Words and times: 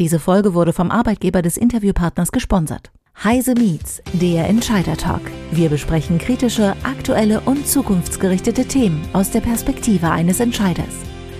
Diese 0.00 0.18
Folge 0.18 0.54
wurde 0.54 0.72
vom 0.72 0.90
Arbeitgeber 0.90 1.40
des 1.40 1.56
Interviewpartners 1.56 2.32
gesponsert. 2.32 2.90
Heise 3.22 3.54
Meets, 3.54 4.02
der 4.14 4.48
Entscheider 4.48 4.96
Talk. 4.96 5.20
Wir 5.52 5.68
besprechen 5.68 6.18
kritische, 6.18 6.74
aktuelle 6.82 7.40
und 7.42 7.68
zukunftsgerichtete 7.68 8.64
Themen 8.66 9.00
aus 9.12 9.30
der 9.30 9.40
Perspektive 9.40 10.10
eines 10.10 10.40
Entscheiders. 10.40 10.96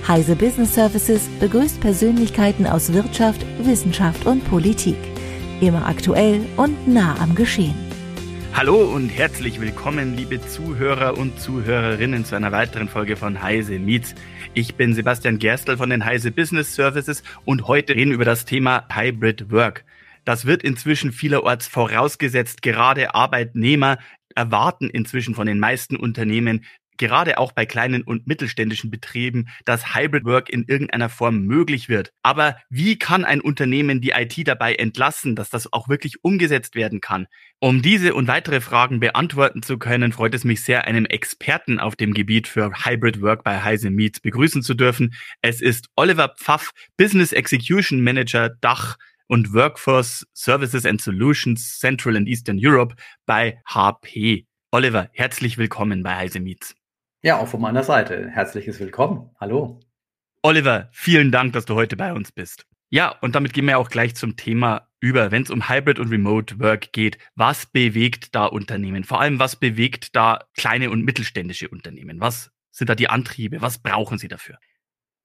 Heise 0.06 0.37
Business 0.37 0.72
Services 0.72 1.22
begrüßt 1.40 1.80
Persönlichkeiten 1.80 2.64
aus 2.64 2.93
Wirtschaft, 2.93 3.45
Wissenschaft 3.59 4.25
und 4.25 4.48
Politik. 4.48 4.98
Immer 5.61 5.89
aktuell 5.89 6.41
und 6.57 6.86
nah 6.86 7.18
am 7.18 7.34
Geschehen. 7.34 7.75
Hallo 8.52 8.77
und 8.77 9.09
herzlich 9.09 9.61
willkommen, 9.61 10.16
liebe 10.16 10.41
Zuhörer 10.41 11.18
und 11.18 11.41
Zuhörerinnen, 11.41 12.25
zu 12.25 12.36
einer 12.36 12.52
weiteren 12.52 12.89
Folge 12.89 13.16
von 13.16 13.43
Heise 13.43 13.80
Meets. 13.80 14.14
Ich 14.57 14.77
bin 14.77 14.95
Sebastian 14.95 15.41
Gerstl 15.41 15.77
von 15.77 15.91
den 15.91 16.05
Heise 16.05 16.30
Business 16.30 16.77
Services 16.77 17.25
und 17.45 17.66
heute 17.66 17.96
reden 17.96 18.11
wir 18.11 18.14
über 18.14 18.25
das 18.25 18.45
Thema 18.45 18.87
Hybrid 18.88 19.50
Work. 19.50 19.84
Das 20.25 20.46
wird 20.46 20.62
inzwischen 20.62 21.10
vielerorts 21.10 21.66
vorausgesetzt. 21.66 22.62
Gerade 22.62 23.16
Arbeitnehmer 23.16 23.98
erwarten 24.37 24.88
inzwischen 24.88 25.34
von 25.34 25.48
den 25.48 25.59
meisten 25.59 25.96
Unternehmen, 25.96 26.65
gerade 26.98 27.39
auch 27.39 27.53
bei 27.53 27.66
kleinen 27.66 28.03
und 28.03 28.27
mittelständischen 28.27 28.91
Betrieben, 28.91 29.48
dass 29.65 29.95
Hybrid 29.95 30.25
Work 30.25 30.48
in 30.51 30.65
irgendeiner 30.65 31.09
Form 31.09 31.43
möglich 31.43 31.89
wird. 31.89 32.12
Aber 32.23 32.57
wie 32.71 32.98
kann 32.98 33.25
ein 33.25 33.41
Unternehmen 33.41 34.01
die 34.01 34.11
IT 34.11 34.47
dabei 34.47 34.75
entlassen, 34.75 35.37
dass 35.37 35.51
das 35.51 35.73
auch 35.73 35.88
wirklich 35.88 36.23
umgesetzt 36.23 36.75
werden 36.75 37.01
kann? 37.01 37.27
Um 37.61 37.83
diese 37.83 38.15
und 38.15 38.29
weitere 38.29 38.61
Fragen 38.61 39.01
beantworten 39.01 39.62
zu 39.62 39.79
können, 39.79 40.12
freut 40.12 40.35
es 40.35 40.45
mich 40.45 40.62
sehr, 40.62 40.87
einen 40.87 41.07
Experten 41.07 41.80
auf 41.80 41.97
dem 41.97 42.15
Gebiet 42.15 42.47
für 42.47 42.71
Hybrid 42.85 43.23
Work 43.23 43.45
bei 43.45 43.63
Heise 43.63 43.91
Meets 43.91 44.21
begrüßen 44.21 44.63
zu 44.63 44.74
dürfen. 44.74 45.15
Es 45.43 45.61
ist 45.61 45.88
Oliver 45.97 46.35
Pfaff, 46.37 46.71
Business 46.97 47.33
Execution 47.33 48.02
Manager 48.02 48.51
Dach 48.61 48.97
und 49.29 49.52
Workforce 49.52 50.27
Services 50.35 50.85
and 50.85 51.01
Solutions 51.01 51.79
Central 51.79 52.16
and 52.16 52.29
Eastern 52.29 52.59
Europe 52.61 52.95
bei 53.27 53.59
HP. 53.66 54.46
Oliver, 54.71 55.09
herzlich 55.13 55.57
willkommen 55.57 56.02
bei 56.02 56.16
Heise 56.16 56.40
Meets. 56.40 56.74
Ja, 57.25 57.39
auch 57.39 57.49
von 57.49 57.63
meiner 57.63 57.83
Seite. 57.83 58.29
Herzliches 58.29 58.79
Willkommen. 58.80 59.30
Hallo. 59.41 59.80
Oliver, 60.43 60.91
vielen 60.93 61.33
Dank, 61.33 61.55
dass 61.55 61.65
du 61.65 61.75
heute 61.75 61.97
bei 61.97 62.13
uns 62.13 62.33
bist. 62.33 62.67
Ja, 62.91 63.17
und 63.23 63.35
damit 63.35 63.55
gehen 63.55 63.67
wir 63.67 63.79
auch 63.79 63.89
gleich 63.89 64.15
zum 64.15 64.37
Thema 64.37 64.89
über, 65.00 65.31
wenn 65.31 65.43
es 65.43 65.49
um 65.49 65.71
Hybrid 65.71 65.99
und 65.99 66.11
Remote 66.11 66.61
Work 66.61 66.93
geht. 66.93 67.17
Was 67.34 67.65
bewegt 67.65 68.34
da 68.34 68.45
Unternehmen? 68.45 69.05
Vor 69.05 69.22
allem, 69.22 69.39
was 69.39 69.56
bewegt 69.56 70.15
da 70.15 70.41
kleine 70.55 70.91
und 70.91 71.03
mittelständische 71.03 71.71
Unternehmen? 71.71 72.21
Was 72.21 72.50
sind 72.71 72.91
da 72.91 72.95
die 72.95 73.09
Antriebe? 73.09 73.62
Was 73.62 73.78
brauchen 73.78 74.19
sie 74.19 74.28
dafür? 74.28 74.59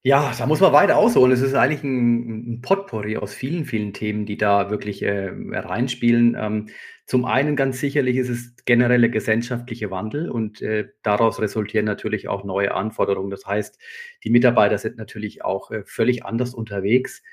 Ja, 0.01 0.31
da 0.37 0.45
muss 0.45 0.61
man 0.61 0.71
weiter 0.71 0.95
ausholen. 0.95 1.33
Es 1.33 1.41
ist 1.41 1.53
eigentlich 1.53 1.83
ein, 1.83 2.53
ein 2.53 2.61
Potpourri 2.61 3.17
aus 3.17 3.33
vielen, 3.33 3.65
vielen 3.65 3.91
Themen, 3.91 4.25
die 4.25 4.37
da 4.37 4.69
wirklich 4.69 5.03
äh, 5.03 5.33
reinspielen. 5.51 6.37
Ähm, 6.39 6.69
zum 7.09 7.25
einen 7.25 7.55
ganz 7.55 7.79
sicherlich 7.79 8.17
ist 8.17 8.29
es 8.29 8.55
generelle 8.65 9.09
gesellschaftliche 9.09 9.89
Wandel 9.89 10.29
und 10.29 10.61
äh, 10.61 10.89
daraus 11.01 11.41
resultieren 11.41 11.85
natürlich 11.85 12.27
auch 12.27 12.43
neue 12.43 12.75
Anforderungen. 12.75 13.31
Das 13.31 13.47
heißt, 13.47 13.79
die 14.23 14.29
Mitarbeiter 14.29 14.77
sind 14.77 14.97
natürlich 14.97 15.43
auch 15.43 15.71
äh, 15.71 15.81
völlig 15.85 16.23
anders 16.23 16.53
unterwegs. 16.53 17.23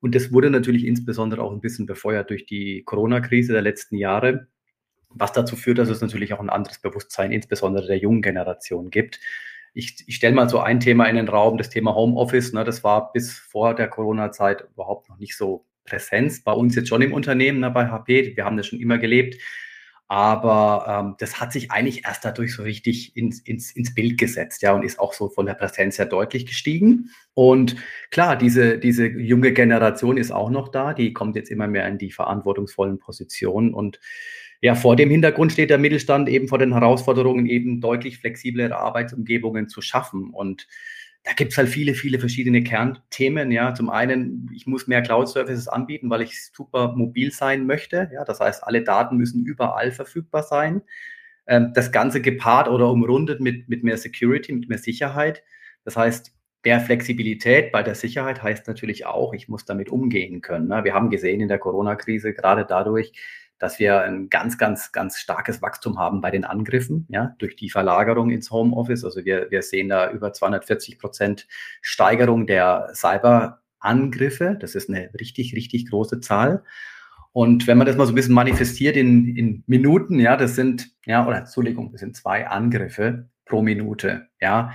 Und 0.00 0.14
das 0.14 0.32
wurde 0.32 0.48
natürlich 0.48 0.84
insbesondere 0.84 1.42
auch 1.42 1.50
ein 1.50 1.60
bisschen 1.60 1.86
befeuert 1.86 2.30
durch 2.30 2.46
die 2.46 2.84
Corona-Krise 2.84 3.52
der 3.52 3.62
letzten 3.62 3.96
Jahre, 3.96 4.46
was 5.08 5.32
dazu 5.32 5.56
führt, 5.56 5.78
dass 5.78 5.88
es 5.88 6.00
natürlich 6.00 6.32
auch 6.32 6.40
ein 6.40 6.48
anderes 6.48 6.78
Bewusstsein, 6.78 7.32
insbesondere 7.32 7.88
der 7.88 7.98
jungen 7.98 8.22
Generation 8.22 8.90
gibt 8.90 9.18
ich, 9.76 10.04
ich 10.06 10.16
stelle 10.16 10.34
mal 10.34 10.48
so 10.48 10.58
ein 10.60 10.80
Thema 10.80 11.04
in 11.04 11.16
den 11.16 11.28
Raum, 11.28 11.58
das 11.58 11.68
Thema 11.68 11.94
Homeoffice. 11.94 12.54
Ne, 12.54 12.64
das 12.64 12.82
war 12.82 13.12
bis 13.12 13.32
vor 13.38 13.74
der 13.74 13.88
Corona-Zeit 13.88 14.66
überhaupt 14.72 15.10
noch 15.10 15.18
nicht 15.18 15.36
so 15.36 15.66
Präsenz. 15.86 16.42
Bei 16.42 16.52
uns 16.52 16.74
jetzt 16.74 16.88
schon 16.88 17.02
im 17.02 17.12
Unternehmen, 17.12 17.60
ne, 17.60 17.70
bei 17.70 17.88
HP. 17.88 18.36
Wir 18.36 18.44
haben 18.44 18.56
das 18.56 18.66
schon 18.66 18.80
immer 18.80 18.98
gelebt. 18.98 19.36
Aber 20.08 20.86
ähm, 20.88 21.14
das 21.18 21.40
hat 21.40 21.52
sich 21.52 21.72
eigentlich 21.72 22.04
erst 22.04 22.24
dadurch 22.24 22.54
so 22.54 22.62
richtig 22.62 23.16
ins, 23.16 23.40
ins, 23.40 23.72
ins 23.72 23.92
Bild 23.92 24.18
gesetzt, 24.18 24.62
ja, 24.62 24.72
und 24.72 24.84
ist 24.84 25.00
auch 25.00 25.12
so 25.12 25.28
von 25.28 25.46
der 25.46 25.54
Präsenz 25.54 25.98
her 25.98 26.06
deutlich 26.06 26.46
gestiegen. 26.46 27.10
Und 27.34 27.74
klar, 28.12 28.36
diese, 28.36 28.78
diese 28.78 29.06
junge 29.06 29.52
Generation 29.52 30.16
ist 30.16 30.30
auch 30.30 30.50
noch 30.50 30.68
da, 30.68 30.94
die 30.94 31.12
kommt 31.12 31.34
jetzt 31.34 31.50
immer 31.50 31.66
mehr 31.66 31.88
in 31.88 31.98
die 31.98 32.12
verantwortungsvollen 32.12 32.98
Positionen 32.98 33.74
und 33.74 33.98
ja, 34.62 34.74
vor 34.74 34.96
dem 34.96 35.10
Hintergrund 35.10 35.52
steht 35.52 35.70
der 35.70 35.78
Mittelstand 35.78 36.28
eben 36.28 36.48
vor 36.48 36.58
den 36.58 36.72
Herausforderungen, 36.72 37.46
eben 37.46 37.80
deutlich 37.80 38.18
flexiblere 38.18 38.76
Arbeitsumgebungen 38.76 39.68
zu 39.68 39.82
schaffen. 39.82 40.30
Und 40.30 40.66
da 41.26 41.32
gibt 41.32 41.50
es 41.50 41.58
halt 41.58 41.68
viele, 41.68 41.94
viele 41.94 42.20
verschiedene 42.20 42.62
Kernthemen. 42.62 43.50
Ja, 43.50 43.74
zum 43.74 43.90
einen, 43.90 44.48
ich 44.54 44.68
muss 44.68 44.86
mehr 44.86 45.02
Cloud-Services 45.02 45.66
anbieten, 45.66 46.08
weil 46.08 46.22
ich 46.22 46.52
super 46.52 46.94
mobil 46.94 47.32
sein 47.32 47.66
möchte. 47.66 48.08
Ja, 48.12 48.24
das 48.24 48.38
heißt, 48.38 48.62
alle 48.62 48.84
Daten 48.84 49.16
müssen 49.16 49.44
überall 49.44 49.90
verfügbar 49.90 50.44
sein. 50.44 50.82
Ähm, 51.48 51.72
das 51.74 51.90
Ganze 51.90 52.22
gepaart 52.22 52.68
oder 52.68 52.88
umrundet 52.90 53.40
mit, 53.40 53.68
mit 53.68 53.82
mehr 53.82 53.98
Security, 53.98 54.52
mit 54.52 54.68
mehr 54.68 54.78
Sicherheit. 54.78 55.42
Das 55.84 55.96
heißt, 55.96 56.32
mehr 56.64 56.80
Flexibilität 56.80 57.72
bei 57.72 57.82
der 57.82 57.96
Sicherheit 57.96 58.44
heißt 58.44 58.68
natürlich 58.68 59.04
auch, 59.04 59.34
ich 59.34 59.48
muss 59.48 59.64
damit 59.64 59.88
umgehen 59.90 60.42
können. 60.42 60.68
Ne? 60.68 60.84
Wir 60.84 60.94
haben 60.94 61.10
gesehen 61.10 61.40
in 61.40 61.48
der 61.48 61.58
Corona-Krise 61.58 62.34
gerade 62.34 62.64
dadurch, 62.68 63.12
dass 63.58 63.78
wir 63.78 64.02
ein 64.02 64.28
ganz, 64.28 64.58
ganz, 64.58 64.92
ganz 64.92 65.18
starkes 65.18 65.62
Wachstum 65.62 65.98
haben 65.98 66.20
bei 66.20 66.30
den 66.30 66.44
Angriffen, 66.44 67.06
ja, 67.08 67.34
durch 67.38 67.56
die 67.56 67.70
Verlagerung 67.70 68.30
ins 68.30 68.50
Homeoffice. 68.50 69.04
Also 69.04 69.24
wir, 69.24 69.50
wir 69.50 69.62
sehen 69.62 69.88
da 69.88 70.10
über 70.10 70.32
240 70.32 70.98
Prozent 70.98 71.46
Steigerung 71.80 72.46
der 72.46 72.90
Cyberangriffe. 72.94 74.56
Das 74.60 74.74
ist 74.74 74.90
eine 74.90 75.10
richtig, 75.18 75.54
richtig 75.54 75.88
große 75.90 76.20
Zahl. 76.20 76.64
Und 77.32 77.66
wenn 77.66 77.76
man 77.76 77.86
das 77.86 77.96
mal 77.96 78.06
so 78.06 78.12
ein 78.12 78.14
bisschen 78.14 78.34
manifestiert 78.34 78.96
in, 78.96 79.36
in 79.36 79.62
Minuten, 79.66 80.20
ja, 80.20 80.36
das 80.36 80.54
sind, 80.54 80.90
ja, 81.04 81.26
oder 81.26 81.38
Entschuldigung, 81.38 81.92
das 81.92 82.00
sind 82.00 82.16
zwei 82.16 82.46
Angriffe 82.46 83.28
pro 83.44 83.62
Minute, 83.62 84.28
ja. 84.40 84.72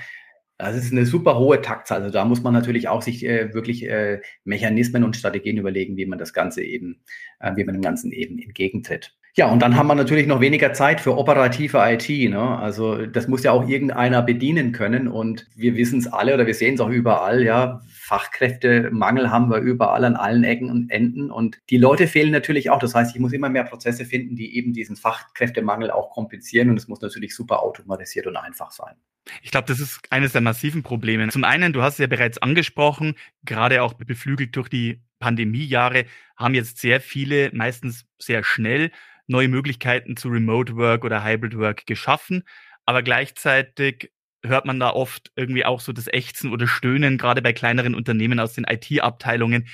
Das 0.61 0.75
ist 0.75 0.91
eine 0.91 1.07
super 1.07 1.39
hohe 1.39 1.59
Taktzahl. 1.59 2.03
Also 2.03 2.13
da 2.13 2.23
muss 2.23 2.43
man 2.43 2.53
natürlich 2.53 2.87
auch 2.87 3.01
sich 3.01 3.25
äh, 3.25 3.51
wirklich 3.51 3.89
äh, 3.89 4.21
Mechanismen 4.43 5.03
und 5.03 5.15
Strategien 5.15 5.57
überlegen, 5.57 5.97
wie 5.97 6.05
man 6.05 6.19
das 6.19 6.33
Ganze 6.33 6.61
eben, 6.61 7.01
äh, 7.39 7.55
wie 7.55 7.63
man 7.63 7.73
dem 7.73 7.81
Ganzen 7.81 8.11
eben 8.11 8.37
entgegentritt. 8.37 9.15
Ja, 9.33 9.49
und 9.49 9.61
dann 9.61 9.75
haben 9.75 9.87
wir 9.87 9.95
natürlich 9.95 10.27
noch 10.27 10.39
weniger 10.39 10.73
Zeit 10.73 11.01
für 11.01 11.17
operative 11.17 11.79
IT. 11.79 12.09
Ne? 12.29 12.59
Also 12.59 13.07
das 13.07 13.27
muss 13.27 13.41
ja 13.41 13.53
auch 13.53 13.67
irgendeiner 13.67 14.21
bedienen 14.21 14.71
können. 14.71 15.07
Und 15.07 15.47
wir 15.55 15.75
wissen 15.77 15.97
es 15.97 16.07
alle 16.07 16.35
oder 16.35 16.45
wir 16.45 16.53
sehen 16.53 16.75
es 16.75 16.79
auch 16.79 16.89
überall, 16.89 17.41
ja, 17.41 17.81
Fachkräftemangel 17.89 19.31
haben 19.31 19.49
wir 19.49 19.59
überall 19.59 20.03
an 20.05 20.15
allen 20.15 20.43
Ecken 20.43 20.69
und 20.69 20.91
Enden. 20.91 21.31
Und 21.31 21.59
die 21.71 21.77
Leute 21.77 22.05
fehlen 22.07 22.31
natürlich 22.31 22.69
auch. 22.69 22.79
Das 22.79 22.93
heißt, 22.93 23.15
ich 23.15 23.21
muss 23.21 23.33
immer 23.33 23.49
mehr 23.49 23.63
Prozesse 23.63 24.05
finden, 24.05 24.35
die 24.35 24.55
eben 24.57 24.73
diesen 24.73 24.95
Fachkräftemangel 24.95 25.89
auch 25.89 26.11
kompensieren. 26.11 26.69
Und 26.69 26.77
es 26.77 26.87
muss 26.87 27.01
natürlich 27.01 27.33
super 27.33 27.63
automatisiert 27.63 28.27
und 28.27 28.35
einfach 28.35 28.69
sein. 28.69 28.93
Ich 29.41 29.51
glaube, 29.51 29.67
das 29.67 29.79
ist 29.79 29.99
eines 30.09 30.31
der 30.33 30.41
massiven 30.41 30.83
Probleme. 30.83 31.27
Zum 31.29 31.43
einen, 31.43 31.73
du 31.73 31.81
hast 31.81 31.93
es 31.93 31.99
ja 31.99 32.07
bereits 32.07 32.39
angesprochen, 32.39 33.15
gerade 33.43 33.83
auch 33.83 33.93
beflügelt 33.93 34.55
durch 34.55 34.69
die 34.69 35.01
Pandemiejahre, 35.19 36.05
haben 36.35 36.55
jetzt 36.55 36.79
sehr 36.79 36.99
viele, 37.01 37.51
meistens 37.53 38.05
sehr 38.17 38.43
schnell, 38.43 38.91
neue 39.27 39.47
Möglichkeiten 39.47 40.17
zu 40.17 40.29
Remote 40.29 40.75
Work 40.75 41.05
oder 41.05 41.23
Hybrid 41.23 41.57
Work 41.57 41.85
geschaffen. 41.85 42.43
Aber 42.85 43.03
gleichzeitig 43.03 44.11
hört 44.43 44.65
man 44.65 44.79
da 44.79 44.89
oft 44.89 45.31
irgendwie 45.35 45.65
auch 45.65 45.79
so 45.79 45.93
das 45.93 46.07
Ächzen 46.07 46.51
oder 46.51 46.67
Stöhnen, 46.67 47.17
gerade 47.17 47.41
bei 47.41 47.53
kleineren 47.53 47.93
Unternehmen 47.93 48.39
aus 48.39 48.53
den 48.53 48.65
IT-Abteilungen. 48.65 49.67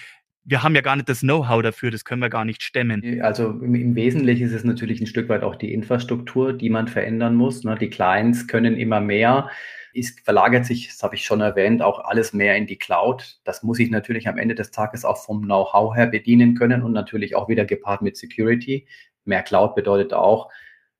Wir 0.49 0.63
haben 0.63 0.75
ja 0.75 0.81
gar 0.81 0.95
nicht 0.95 1.09
das 1.09 1.19
Know-how 1.19 1.61
dafür, 1.61 1.91
das 1.91 2.05
können 2.05 2.21
wir 2.21 2.29
gar 2.29 2.45
nicht 2.45 2.63
stemmen. 2.63 3.21
Also 3.21 3.49
im, 3.49 3.75
im, 3.75 3.95
Wesentlichen 3.95 4.47
ist 4.47 4.53
es 4.53 4.63
natürlich 4.63 5.01
ein 5.01 5.05
Stück 5.05 5.27
weit 5.27 5.43
auch 5.43 5.57
die 5.57 5.73
Infrastruktur, 5.73 6.53
die 6.53 6.69
man 6.69 6.87
verändern 6.87 7.35
muss. 7.35 7.65
Ne? 7.65 7.75
Die 7.77 7.89
Clients 7.89 8.47
können 8.47 8.77
immer 8.77 9.01
mehr. 9.01 9.49
Es 9.93 10.15
verlagert 10.23 10.65
sich, 10.65 10.87
das 10.87 11.03
habe 11.03 11.15
ich 11.15 11.25
schon 11.25 11.41
erwähnt, 11.41 11.81
auch 11.81 11.99
alles 11.99 12.31
mehr 12.31 12.55
in 12.55 12.65
die 12.65 12.77
Cloud. 12.77 13.41
Das 13.43 13.61
muss 13.61 13.77
ich 13.77 13.89
natürlich 13.89 14.29
am 14.29 14.37
Ende 14.37 14.55
des 14.55 14.71
Tages 14.71 15.03
auch 15.03 15.17
vom 15.17 15.41
Know-how 15.41 15.93
her 15.93 16.07
bedienen 16.07 16.55
können 16.55 16.81
und 16.81 16.93
natürlich 16.93 17.35
auch 17.35 17.50
wieder 17.50 17.65
gepaart 17.65 18.01
mit 18.01 18.15
Security. 18.15 18.88
Mehr 19.25 19.43
Cloud 19.43 19.75
bedeutet 19.75 20.13
auch, 20.13 20.50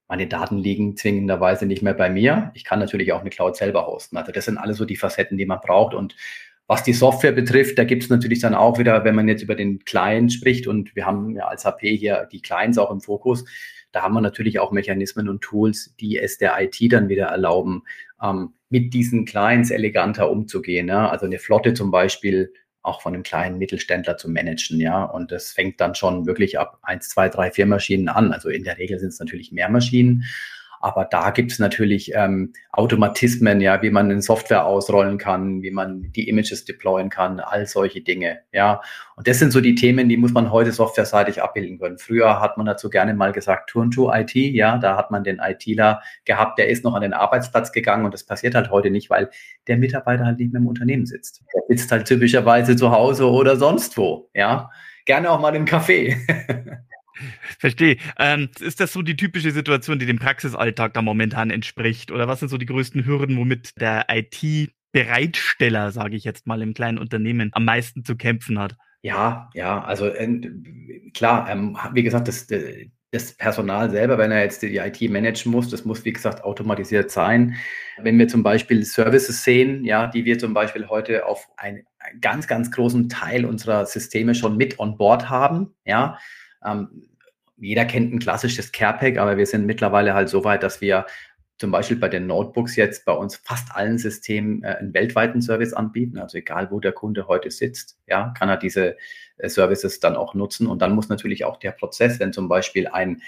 meine 0.10 0.28
Daten 0.28 0.58
liegen 0.58 0.98
zwingenderweise 0.98 1.66
nicht 1.66 1.82
mehr 1.82 1.94
bei 1.94 2.10
mir. 2.10 2.52
Ich 2.54 2.66
kann 2.66 2.80
natürlich 2.80 3.14
auch 3.14 3.22
eine 3.22 3.30
Cloud 3.30 3.56
selber 3.56 3.88
hosten. 3.88 4.18
Also 4.18 4.34
das 4.34 4.44
sind 4.44 4.58
alle 4.58 4.74
so 4.74 4.84
die 4.84 4.98
Facetten, 4.98 5.38
die 5.38 5.46
man 5.46 5.62
braucht. 5.62 5.94
Und 5.94 6.18
was 6.68 6.84
die 6.84 6.94
Software 6.94 7.32
betrifft, 7.32 7.80
da 7.80 7.86
gibt 7.86 8.04
es 8.04 8.10
natürlich 8.10 8.40
dann 8.40 8.54
auch 8.54 8.78
wieder, 8.78 9.04
wenn 9.06 9.16
man 9.16 9.28
jetzt 9.28 9.42
über 9.42 9.56
den 9.56 9.80
Client 9.86 10.34
spricht 10.34 10.68
und 10.68 10.96
wir 10.96 11.06
haben 11.06 11.36
ja 11.36 11.48
als 11.48 11.66
HP 11.66 11.96
hier 11.96 12.28
die 12.32 12.42
Clients 12.42 12.78
auch 12.78 12.92
im 12.92 13.02
Fokus, 13.02 13.46
da 13.94 14.04
haben 14.04 14.14
wir 14.14 14.22
natürlich 14.22 14.60
auch 14.60 14.72
Mechanismen 14.72 15.30
und 15.30 15.42
Tools, 15.42 15.96
die 16.00 16.18
es 16.18 16.38
der 16.38 16.56
IT 16.60 16.78
dann 16.92 17.08
wieder 17.08 17.28
erlauben, 17.28 17.84
ähm, 18.22 18.54
mit 18.70 18.94
diesen 18.94 19.26
Clients 19.26 19.72
eleganter 19.72 20.30
umzugehen. 20.30 20.90
Ja? 20.90 21.10
Also 21.10 21.26
eine 21.26 21.40
Flotte 21.40 21.74
zum 21.74 21.90
Beispiel 21.90 22.54
auch 22.82 23.02
von 23.02 23.14
einem 23.14 23.24
kleinen 23.24 23.58
Mittelständler 23.58 24.18
zu 24.18 24.30
managen, 24.30 24.80
ja. 24.80 25.04
Und 25.04 25.32
das 25.32 25.52
fängt 25.52 25.82
dann 25.82 25.94
schon 25.94 26.26
wirklich 26.26 26.58
ab 26.58 26.80
eins, 26.82 27.10
zwei, 27.10 27.28
drei, 27.28 27.52
vier 27.52 27.66
Maschinen 27.66 28.08
an. 28.08 28.32
Also 28.32 28.50
in 28.50 28.64
der 28.64 28.78
Regel 28.78 28.98
sind 28.98 29.10
es 29.10 29.20
natürlich 29.20 29.52
mehr 29.52 29.70
Maschinen. 29.70 30.24
Aber 30.80 31.06
da 31.06 31.32
gibt 31.32 31.52
es 31.52 31.60
natürlich 31.60 32.12
ähm, 32.14 32.54
Automatismen, 32.72 33.62
ja, 33.62 33.82
wie 33.82 33.90
man 33.90 34.12
eine 34.12 34.22
Software 34.22 34.66
ausrollen 34.66 35.18
kann, 35.18 35.62
wie 35.62 35.72
man 35.72 36.12
die 36.12 36.30
Images 36.30 36.66
deployen 36.66 37.10
kann, 37.10 37.40
all 37.40 37.66
solche 37.66 38.02
Dinge, 38.02 38.40
ja. 38.52 38.82
Und 39.16 39.28
das 39.28 39.40
sind 39.40 39.52
so 39.52 39.62
die 39.62 39.76
Themen, 39.76 40.10
die 40.10 40.18
muss 40.18 40.32
man 40.32 40.52
heute 40.52 40.72
softwareseitig 40.72 41.42
abbilden 41.42 41.80
können. 41.80 41.98
Früher 41.98 42.40
hat 42.40 42.58
man 42.58 42.66
dazu 42.66 42.90
gerne 42.90 43.14
mal 43.14 43.32
gesagt, 43.32 43.70
Turn 43.70 43.92
to 43.92 44.14
IT, 44.14 44.36
ja, 44.36 44.78
da 44.78 44.96
hat 44.96 45.12
man 45.12 45.24
den 45.24 45.40
ITler 45.40 46.02
gehabt, 46.26 46.60
der 46.60 46.70
ist 46.70 46.84
noch 46.84 46.94
an 46.94 47.02
den 47.02 47.14
Arbeitsplatz 47.14 47.72
gegangen 47.72 48.06
und 48.06 48.14
das 48.14 48.26
passiert 48.26 48.54
halt 48.54 48.70
heute 48.70 48.92
nicht, 48.92 49.10
weil 49.10 49.30
der 49.68 49.78
Mitarbeiter 49.78 50.26
halt 50.26 50.40
nicht 50.40 50.54
mehr 50.54 50.62
im 50.62 50.68
Unternehmen 50.68 51.06
sitzt. 51.06 51.44
Der 51.54 51.62
sitzt 51.68 51.92
halt 51.92 52.08
typischerweise 52.08 52.76
zu 52.76 52.92
Hause 52.92 53.30
oder 53.30 53.56
sonst 53.58 53.98
wo, 53.98 54.30
ja. 54.34 54.70
Gerne 55.06 55.32
auch 55.32 55.40
mal 55.40 55.56
im 55.56 55.66
Café. 55.66 56.18
Verstehe. 57.60 57.98
Ähm, 58.18 58.50
ist 58.60 58.80
das 58.80 58.94
so 58.94 59.02
die 59.02 59.16
typische 59.16 59.52
Situation, 59.52 60.00
die 60.00 60.06
dem 60.06 60.20
Praxisalltag 60.20 60.94
da 60.94 61.02
momentan 61.02 61.50
entspricht? 61.50 62.12
Oder 62.12 62.28
was 62.28 62.40
sind 62.40 62.50
so 62.50 62.58
die 62.58 62.66
größten 62.66 63.06
Hürden, 63.06 63.38
womit 63.38 63.80
der 63.80 64.06
IT-Bereitsteller, 64.10 65.92
sage 65.92 66.16
ich 66.16 66.24
jetzt 66.24 66.48
mal, 66.48 66.62
im 66.62 66.74
kleinen 66.74 66.98
Unternehmen 66.98 67.50
am 67.54 67.66
meisten 67.66 68.04
zu 68.04 68.16
kämpfen 68.16 68.60
hat? 68.60 68.76
Ja, 69.02 69.50
ja, 69.54 69.84
also 69.84 70.08
äh, 70.08 70.42
klar, 71.14 71.50
ähm, 71.50 71.78
wie 71.94 72.04
gesagt, 72.04 72.28
das, 72.28 72.50
äh, 72.52 72.90
das 73.12 73.34
Personal 73.34 73.90
selber, 73.90 74.18
wenn 74.18 74.32
er 74.32 74.44
jetzt 74.44 74.62
die 74.62 74.78
IT 74.78 75.02
managen 75.10 75.52
muss, 75.52 75.70
das 75.70 75.86
muss, 75.86 76.04
wie 76.04 76.12
gesagt, 76.12 76.44
automatisiert 76.44 77.10
sein. 77.10 77.56
Wenn 77.98 78.20
wir 78.20 78.28
zum 78.28 78.44
Beispiel 78.44 78.84
Services 78.84 79.44
sehen, 79.44 79.86
ja, 79.86 80.08
die 80.08 80.26
wir 80.26 80.40
zum 80.40 80.54
Beispiel 80.54 80.88
heute 80.88 81.26
auf 81.26 81.48
einen, 81.56 81.84
einen 82.00 82.20
ganz, 82.20 82.48
ganz 82.48 82.70
großen 82.70 83.08
Teil 83.08 83.46
unserer 83.46 83.86
Systeme 83.86 84.36
schon 84.36 84.58
mit 84.58 84.78
on 84.80 84.98
board 84.98 85.30
haben, 85.30 85.74
ja, 85.86 86.18
ähm, 86.68 87.08
jeder 87.58 87.86
kennt 87.86 88.14
ein 88.14 88.20
klassisches 88.20 88.72
CarePack, 88.72 89.18
aber 89.18 89.38
wir 89.38 89.46
sind 89.46 89.66
mittlerweile 89.66 90.14
halt 90.14 90.30
so 90.30 90.44
weit, 90.44 90.64
dass 90.64 90.82
wir 90.82 91.06
zum 91.58 91.72
Beispiel 91.72 91.98
bei 91.98 92.08
den 92.08 92.28
Notebooks 92.28 92.76
jetzt 92.76 93.04
bei 93.06 93.14
uns 93.14 93.36
fast 93.38 93.76
allen 93.76 93.98
Systemen 93.98 94.64
äh, 94.64 94.76
einen 94.76 94.94
weltweiten 94.94 95.42
Service 95.42 95.74
anbieten. 95.74 96.20
Also 96.20 96.38
egal, 96.38 96.70
wo 96.70 96.80
der 96.80 96.92
Kunde 96.92 97.28
heute 97.28 97.50
sitzt, 97.50 97.98
ja, 98.06 98.34
kann 98.38 98.50
er 98.50 98.58
diese 98.58 98.96
äh, 99.38 99.50
Services 99.50 100.00
dann 100.00 100.16
auch 100.16 100.36
nutzen. 100.36 100.68
Und 100.68 100.82
dann 100.82 100.94
muss 100.94 101.10
natürlich 101.10 101.46
auch 101.46 101.58
der 101.58 101.72
Prozess, 101.72 102.20
wenn 102.20 102.32
zum 102.32 102.48
Beispiel 102.48 102.88
ein 102.88 103.22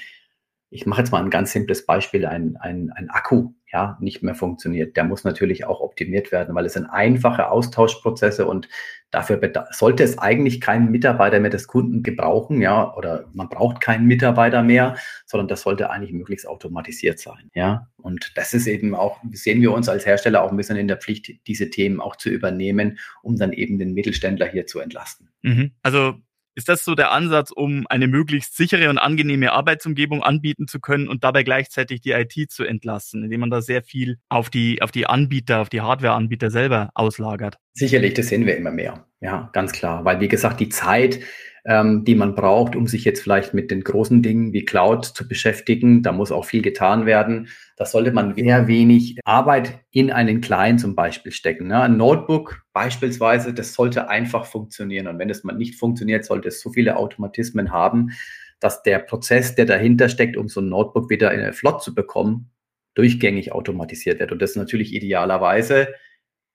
ich 0.69 0.85
mache 0.85 1.01
jetzt 1.01 1.11
mal 1.11 1.23
ein 1.23 1.29
ganz 1.29 1.51
simples 1.51 1.85
Beispiel, 1.85 2.25
ein, 2.25 2.57
ein, 2.57 2.91
ein 2.95 3.09
Akku 3.09 3.53
ja, 3.71 3.97
nicht 4.01 4.23
mehr 4.23 4.33
funktioniert. 4.33 4.97
Der 4.97 5.03
muss 5.03 5.23
natürlich 5.23 5.65
auch 5.65 5.79
optimiert 5.79 6.31
werden, 6.31 6.55
weil 6.55 6.65
es 6.65 6.73
sind 6.73 6.87
einfache 6.87 7.49
Austauschprozesse 7.49 8.47
und 8.47 8.67
dafür 9.11 9.39
sollte 9.71 10.03
es 10.03 10.17
eigentlich 10.17 10.59
keinen 10.59 10.89
Mitarbeiter 10.89 11.39
mehr 11.39 11.51
des 11.51 11.67
Kunden 11.67 12.01
gebrauchen, 12.01 12.61
ja, 12.61 12.95
oder 12.95 13.29
man 13.33 13.49
braucht 13.49 13.81
keinen 13.81 14.07
Mitarbeiter 14.07 14.63
mehr, 14.63 14.95
sondern 15.25 15.47
das 15.47 15.61
sollte 15.61 15.89
eigentlich 15.91 16.13
möglichst 16.13 16.47
automatisiert 16.47 17.19
sein, 17.19 17.51
ja. 17.53 17.87
Und 17.97 18.31
das 18.35 18.53
ist 18.53 18.65
eben 18.65 18.95
auch, 18.95 19.19
sehen 19.31 19.61
wir 19.61 19.71
uns 19.71 19.87
als 19.87 20.05
Hersteller 20.05 20.41
auch 20.43 20.51
ein 20.51 20.57
bisschen 20.57 20.77
in 20.77 20.87
der 20.87 20.97
Pflicht, 20.97 21.47
diese 21.47 21.69
Themen 21.69 21.99
auch 21.99 22.15
zu 22.15 22.29
übernehmen, 22.29 22.97
um 23.21 23.37
dann 23.37 23.53
eben 23.53 23.77
den 23.77 23.93
Mittelständler 23.93 24.47
hier 24.47 24.65
zu 24.65 24.79
entlasten. 24.79 25.29
Mhm. 25.43 25.71
Also 25.83 26.15
ist 26.59 26.69
das 26.69 26.83
so 26.83 26.93
der 26.93 27.11
Ansatz, 27.11 27.51
um 27.51 27.87
eine 27.89 28.07
möglichst 28.07 28.55
sichere 28.55 28.89
und 28.89 28.97
angenehme 28.97 29.53
Arbeitsumgebung 29.53 30.21
anbieten 30.21 30.67
zu 30.67 30.79
können 30.79 31.07
und 31.07 31.23
dabei 31.23 31.43
gleichzeitig 31.43 32.01
die 32.01 32.11
IT 32.11 32.51
zu 32.51 32.65
entlassen, 32.65 33.23
indem 33.23 33.39
man 33.39 33.49
da 33.49 33.61
sehr 33.61 33.81
viel 33.81 34.17
auf 34.27 34.49
die, 34.49 34.81
auf 34.81 34.91
die 34.91 35.07
Anbieter, 35.07 35.61
auf 35.61 35.69
die 35.69 35.81
Hardware-Anbieter 35.81 36.51
selber 36.51 36.89
auslagert? 36.93 37.57
Sicherlich, 37.73 38.13
das 38.13 38.27
sehen 38.27 38.45
wir 38.45 38.57
immer 38.57 38.71
mehr. 38.71 39.05
Ja, 39.21 39.49
ganz 39.53 39.71
klar. 39.71 40.03
Weil, 40.03 40.19
wie 40.19 40.27
gesagt, 40.27 40.59
die 40.59 40.69
Zeit, 40.69 41.21
ähm, 41.69 42.03
die 42.03 42.15
man 42.15 42.33
braucht, 42.33 42.75
um 42.75 42.87
sich 42.87 43.05
jetzt 43.05 43.21
vielleicht 43.21 43.53
mit 43.53 43.69
den 43.69 43.83
großen 43.83 44.23
Dingen 44.23 44.53
wie 44.53 44.65
Cloud 44.65 45.05
zu 45.05 45.27
beschäftigen. 45.27 46.01
Da 46.01 46.11
muss 46.11 46.31
auch 46.31 46.45
viel 46.45 46.63
getan 46.63 47.05
werden. 47.05 47.47
Da 47.77 47.85
sollte 47.85 48.11
man 48.11 48.33
sehr 48.33 48.67
wenig 48.67 49.19
Arbeit 49.23 49.79
in 49.91 50.11
einen 50.11 50.41
Client 50.41 50.81
zum 50.81 50.95
Beispiel 50.95 51.31
stecken. 51.31 51.67
Ne? 51.67 51.79
Ein 51.79 51.97
Notebook 51.97 52.63
beispielsweise, 52.73 53.53
das 53.53 53.75
sollte 53.75 54.09
einfach 54.09 54.45
funktionieren. 54.45 55.05
Und 55.05 55.19
wenn 55.19 55.29
es 55.29 55.43
mal 55.43 55.55
nicht 55.55 55.75
funktioniert, 55.75 56.25
sollte 56.25 56.47
es 56.47 56.59
so 56.59 56.71
viele 56.71 56.97
Automatismen 56.97 57.71
haben, 57.71 58.13
dass 58.59 58.81
der 58.81 58.97
Prozess, 58.97 59.53
der 59.53 59.65
dahinter 59.65 60.09
steckt, 60.09 60.37
um 60.37 60.47
so 60.47 60.61
ein 60.61 60.69
Notebook 60.69 61.11
wieder 61.11 61.31
in 61.31 61.53
flott 61.53 61.83
zu 61.83 61.93
bekommen, 61.93 62.49
durchgängig 62.95 63.51
automatisiert 63.51 64.19
wird. 64.19 64.31
Und 64.31 64.41
das 64.41 64.55
natürlich 64.55 64.91
idealerweise 64.95 65.89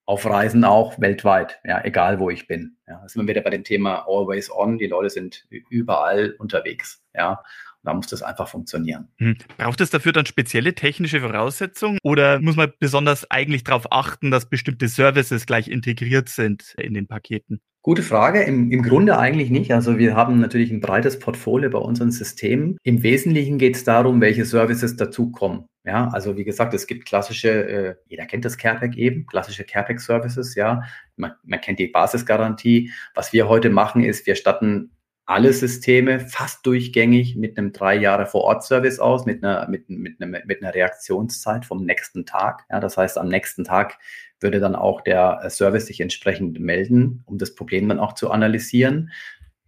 auf 0.06 0.26
Reisen 0.26 0.64
auch 0.64 1.00
weltweit, 1.00 1.60
ja, 1.64 1.82
egal 1.84 2.18
wo 2.18 2.30
ich 2.30 2.46
bin. 2.46 2.76
Ja, 2.86 3.00
da 3.00 3.08
sind 3.08 3.22
wir 3.22 3.28
wieder 3.28 3.42
bei 3.42 3.50
dem 3.50 3.64
Thema 3.64 4.04
Always 4.06 4.50
On. 4.50 4.78
Die 4.78 4.86
Leute 4.86 5.10
sind 5.10 5.46
überall 5.48 6.34
unterwegs, 6.38 7.02
ja. 7.14 7.32
Und 7.32 7.88
da 7.88 7.94
muss 7.94 8.06
das 8.06 8.22
einfach 8.22 8.48
funktionieren. 8.48 9.08
Hm. 9.18 9.36
Braucht 9.58 9.80
es 9.80 9.90
dafür 9.90 10.12
dann 10.12 10.26
spezielle 10.26 10.74
technische 10.74 11.20
Voraussetzungen 11.20 11.98
oder 12.02 12.40
muss 12.40 12.56
man 12.56 12.72
besonders 12.78 13.30
eigentlich 13.30 13.64
darauf 13.64 13.90
achten, 13.92 14.30
dass 14.30 14.48
bestimmte 14.48 14.88
Services 14.88 15.46
gleich 15.46 15.68
integriert 15.68 16.28
sind 16.28 16.74
in 16.78 16.94
den 16.94 17.06
Paketen? 17.06 17.60
Gute 17.82 18.02
Frage. 18.02 18.42
Im, 18.42 18.70
Im 18.70 18.82
Grunde 18.82 19.18
eigentlich 19.18 19.50
nicht. 19.50 19.70
Also 19.70 19.98
wir 19.98 20.16
haben 20.16 20.40
natürlich 20.40 20.70
ein 20.70 20.80
breites 20.80 21.18
Portfolio 21.18 21.68
bei 21.68 21.78
unseren 21.78 22.10
Systemen. 22.10 22.78
Im 22.82 23.02
Wesentlichen 23.02 23.58
geht 23.58 23.76
es 23.76 23.84
darum, 23.84 24.22
welche 24.22 24.46
Services 24.46 24.96
dazukommen. 24.96 25.66
Ja, 25.84 26.08
also 26.08 26.36
wie 26.38 26.44
gesagt, 26.44 26.72
es 26.72 26.86
gibt 26.86 27.04
klassische, 27.04 27.50
äh, 27.50 27.94
jeder 28.06 28.24
kennt 28.24 28.46
das 28.46 28.56
CarePack 28.56 28.96
eben, 28.96 29.26
klassische 29.26 29.64
CarePack-Services, 29.64 30.54
ja. 30.54 30.82
Man, 31.16 31.32
man 31.44 31.60
kennt 31.60 31.78
die 31.78 31.88
Basisgarantie. 31.88 32.90
Was 33.14 33.34
wir 33.34 33.48
heute 33.48 33.68
machen, 33.68 34.02
ist, 34.02 34.26
wir 34.26 34.34
statten 34.34 34.92
alle 35.26 35.52
Systeme 35.52 36.20
fast 36.20 36.64
durchgängig 36.66 37.36
mit 37.36 37.56
einem 37.56 37.72
drei 37.72 37.96
Jahre 37.96 38.26
Vor-Ort-Service 38.26 38.98
aus, 38.98 39.26
mit 39.26 39.42
einer, 39.42 39.68
mit, 39.68 39.88
mit, 39.88 40.20
einer, 40.20 40.40
mit 40.44 40.62
einer 40.62 40.74
Reaktionszeit 40.74 41.64
vom 41.64 41.84
nächsten 41.84 42.24
Tag. 42.26 42.64
Ja, 42.70 42.80
das 42.80 42.96
heißt, 42.96 43.18
am 43.18 43.28
nächsten 43.28 43.64
Tag 43.64 43.98
würde 44.40 44.60
dann 44.60 44.74
auch 44.74 45.02
der 45.02 45.40
äh, 45.42 45.50
Service 45.50 45.86
sich 45.86 46.00
entsprechend 46.00 46.60
melden, 46.60 47.22
um 47.26 47.38
das 47.38 47.54
Problem 47.54 47.88
dann 47.88 47.98
auch 47.98 48.14
zu 48.14 48.30
analysieren. 48.30 49.10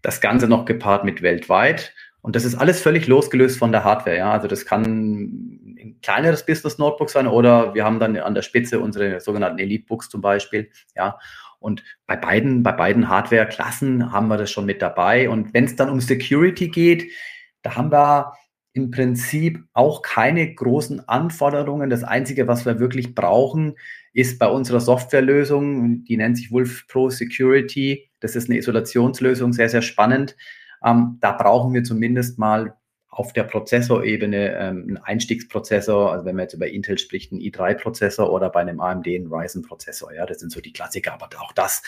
Das 0.02 0.20
Ganze 0.20 0.48
noch 0.48 0.64
gepaart 0.64 1.04
mit 1.04 1.22
weltweit. 1.22 1.94
Und 2.20 2.36
das 2.36 2.44
ist 2.44 2.54
alles 2.54 2.80
völlig 2.80 3.06
losgelöst 3.06 3.58
von 3.58 3.72
der 3.72 3.84
Hardware. 3.84 4.16
Ja, 4.16 4.32
also 4.32 4.48
das 4.48 4.66
kann 4.66 5.65
kleineres 6.06 6.46
Business 6.46 6.78
Notebook 6.78 7.10
sein 7.10 7.26
oder 7.26 7.74
wir 7.74 7.84
haben 7.84 7.98
dann 7.98 8.16
an 8.16 8.34
der 8.34 8.42
Spitze 8.42 8.78
unsere 8.78 9.20
sogenannten 9.20 9.58
Elite 9.58 9.86
Books 9.86 10.08
zum 10.08 10.20
Beispiel. 10.20 10.70
Ja, 10.94 11.18
und 11.58 11.82
bei 12.06 12.14
beiden, 12.14 12.62
bei 12.62 12.70
beiden 12.70 13.08
Hardware-Klassen 13.08 14.12
haben 14.12 14.28
wir 14.28 14.36
das 14.36 14.52
schon 14.52 14.66
mit 14.66 14.80
dabei. 14.80 15.28
Und 15.28 15.52
wenn 15.52 15.64
es 15.64 15.74
dann 15.74 15.90
um 15.90 16.00
Security 16.00 16.68
geht, 16.68 17.10
da 17.62 17.74
haben 17.74 17.90
wir 17.90 18.34
im 18.72 18.92
Prinzip 18.92 19.64
auch 19.72 20.02
keine 20.02 20.54
großen 20.54 21.08
Anforderungen. 21.08 21.90
Das 21.90 22.04
Einzige, 22.04 22.46
was 22.46 22.64
wir 22.64 22.78
wirklich 22.78 23.16
brauchen, 23.16 23.74
ist 24.12 24.38
bei 24.38 24.46
unserer 24.46 24.80
Softwarelösung, 24.80 26.04
die 26.04 26.16
nennt 26.16 26.36
sich 26.36 26.52
Wolf 26.52 26.86
Pro 26.86 27.10
Security. 27.10 28.08
Das 28.20 28.36
ist 28.36 28.48
eine 28.48 28.58
Isolationslösung, 28.58 29.52
sehr, 29.52 29.68
sehr 29.68 29.82
spannend. 29.82 30.36
Ähm, 30.84 31.18
da 31.20 31.32
brauchen 31.32 31.74
wir 31.74 31.82
zumindest 31.82 32.38
mal 32.38 32.76
auf 33.16 33.32
der 33.32 33.44
Prozessorebene 33.44 34.54
ähm, 34.58 34.84
einen 34.88 34.96
Einstiegsprozessor, 34.98 36.12
also 36.12 36.26
wenn 36.26 36.36
man 36.36 36.44
jetzt 36.44 36.52
über 36.52 36.68
Intel 36.68 36.98
spricht, 36.98 37.32
einen 37.32 37.40
i3-Prozessor 37.40 38.30
oder 38.30 38.50
bei 38.50 38.60
einem 38.60 38.78
AMD 38.78 39.06
einen 39.06 39.32
Ryzen-Prozessor. 39.32 40.12
Ja, 40.12 40.26
das 40.26 40.40
sind 40.40 40.52
so 40.52 40.60
die 40.60 40.74
Klassiker, 40.74 41.14
aber 41.14 41.30
auch 41.38 41.52
das 41.52 41.82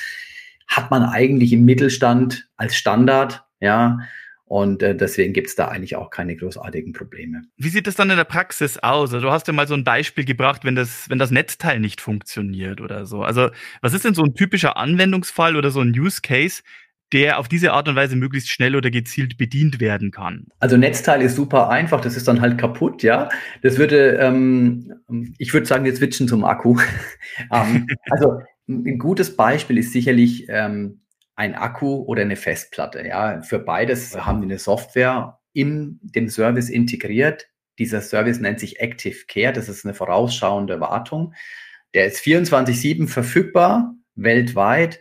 hat 0.66 0.90
man 0.90 1.02
eigentlich 1.02 1.52
im 1.52 1.66
Mittelstand 1.66 2.48
als 2.56 2.76
Standard. 2.76 3.44
Ja, 3.60 3.98
und 4.46 4.82
äh, 4.82 4.96
deswegen 4.96 5.34
gibt 5.34 5.48
es 5.48 5.54
da 5.54 5.68
eigentlich 5.68 5.96
auch 5.96 6.08
keine 6.08 6.34
großartigen 6.34 6.94
Probleme. 6.94 7.42
Wie 7.58 7.68
sieht 7.68 7.86
das 7.86 7.96
dann 7.96 8.08
in 8.08 8.16
der 8.16 8.24
Praxis 8.24 8.78
aus? 8.78 9.12
Also, 9.12 9.20
du 9.20 9.30
hast 9.30 9.46
ja 9.48 9.52
mal 9.52 9.68
so 9.68 9.74
ein 9.74 9.84
Beispiel 9.84 10.24
gebracht, 10.24 10.64
wenn 10.64 10.76
das, 10.76 11.10
wenn 11.10 11.18
das 11.18 11.30
Netzteil 11.30 11.78
nicht 11.78 12.00
funktioniert 12.00 12.80
oder 12.80 13.04
so. 13.04 13.22
Also 13.22 13.50
was 13.82 13.92
ist 13.92 14.06
denn 14.06 14.14
so 14.14 14.24
ein 14.24 14.34
typischer 14.34 14.78
Anwendungsfall 14.78 15.56
oder 15.56 15.70
so 15.70 15.80
ein 15.80 15.90
Use 15.90 16.22
Case, 16.22 16.62
der 17.12 17.38
auf 17.38 17.48
diese 17.48 17.72
Art 17.72 17.88
und 17.88 17.96
Weise 17.96 18.16
möglichst 18.16 18.50
schnell 18.50 18.76
oder 18.76 18.90
gezielt 18.90 19.38
bedient 19.38 19.80
werden 19.80 20.10
kann? 20.10 20.46
Also 20.58 20.76
Netzteil 20.76 21.22
ist 21.22 21.36
super 21.36 21.70
einfach, 21.70 22.00
das 22.00 22.16
ist 22.16 22.28
dann 22.28 22.40
halt 22.40 22.58
kaputt, 22.58 23.02
ja. 23.02 23.28
Das 23.62 23.78
würde, 23.78 24.16
ähm, 24.16 24.92
ich 25.38 25.52
würde 25.54 25.66
sagen, 25.66 25.84
wir 25.84 25.94
switchen 25.94 26.28
zum 26.28 26.44
Akku. 26.44 26.78
ähm, 27.52 27.86
also 28.10 28.40
ein 28.68 28.98
gutes 28.98 29.36
Beispiel 29.36 29.78
ist 29.78 29.92
sicherlich 29.92 30.46
ähm, 30.48 31.00
ein 31.34 31.54
Akku 31.54 32.02
oder 32.04 32.22
eine 32.22 32.36
Festplatte. 32.36 33.06
Ja, 33.06 33.42
für 33.42 33.58
beides 33.58 34.14
haben 34.16 34.40
wir 34.40 34.46
eine 34.46 34.58
Software 34.58 35.38
in 35.52 35.98
dem 36.02 36.28
Service 36.28 36.68
integriert. 36.68 37.48
Dieser 37.78 38.00
Service 38.00 38.40
nennt 38.40 38.60
sich 38.60 38.80
Active 38.80 39.24
Care. 39.28 39.52
Das 39.52 39.68
ist 39.68 39.84
eine 39.84 39.94
vorausschauende 39.94 40.80
Wartung. 40.80 41.32
Der 41.94 42.06
ist 42.06 42.18
24/7 42.18 43.08
verfügbar 43.08 43.94
weltweit 44.14 44.98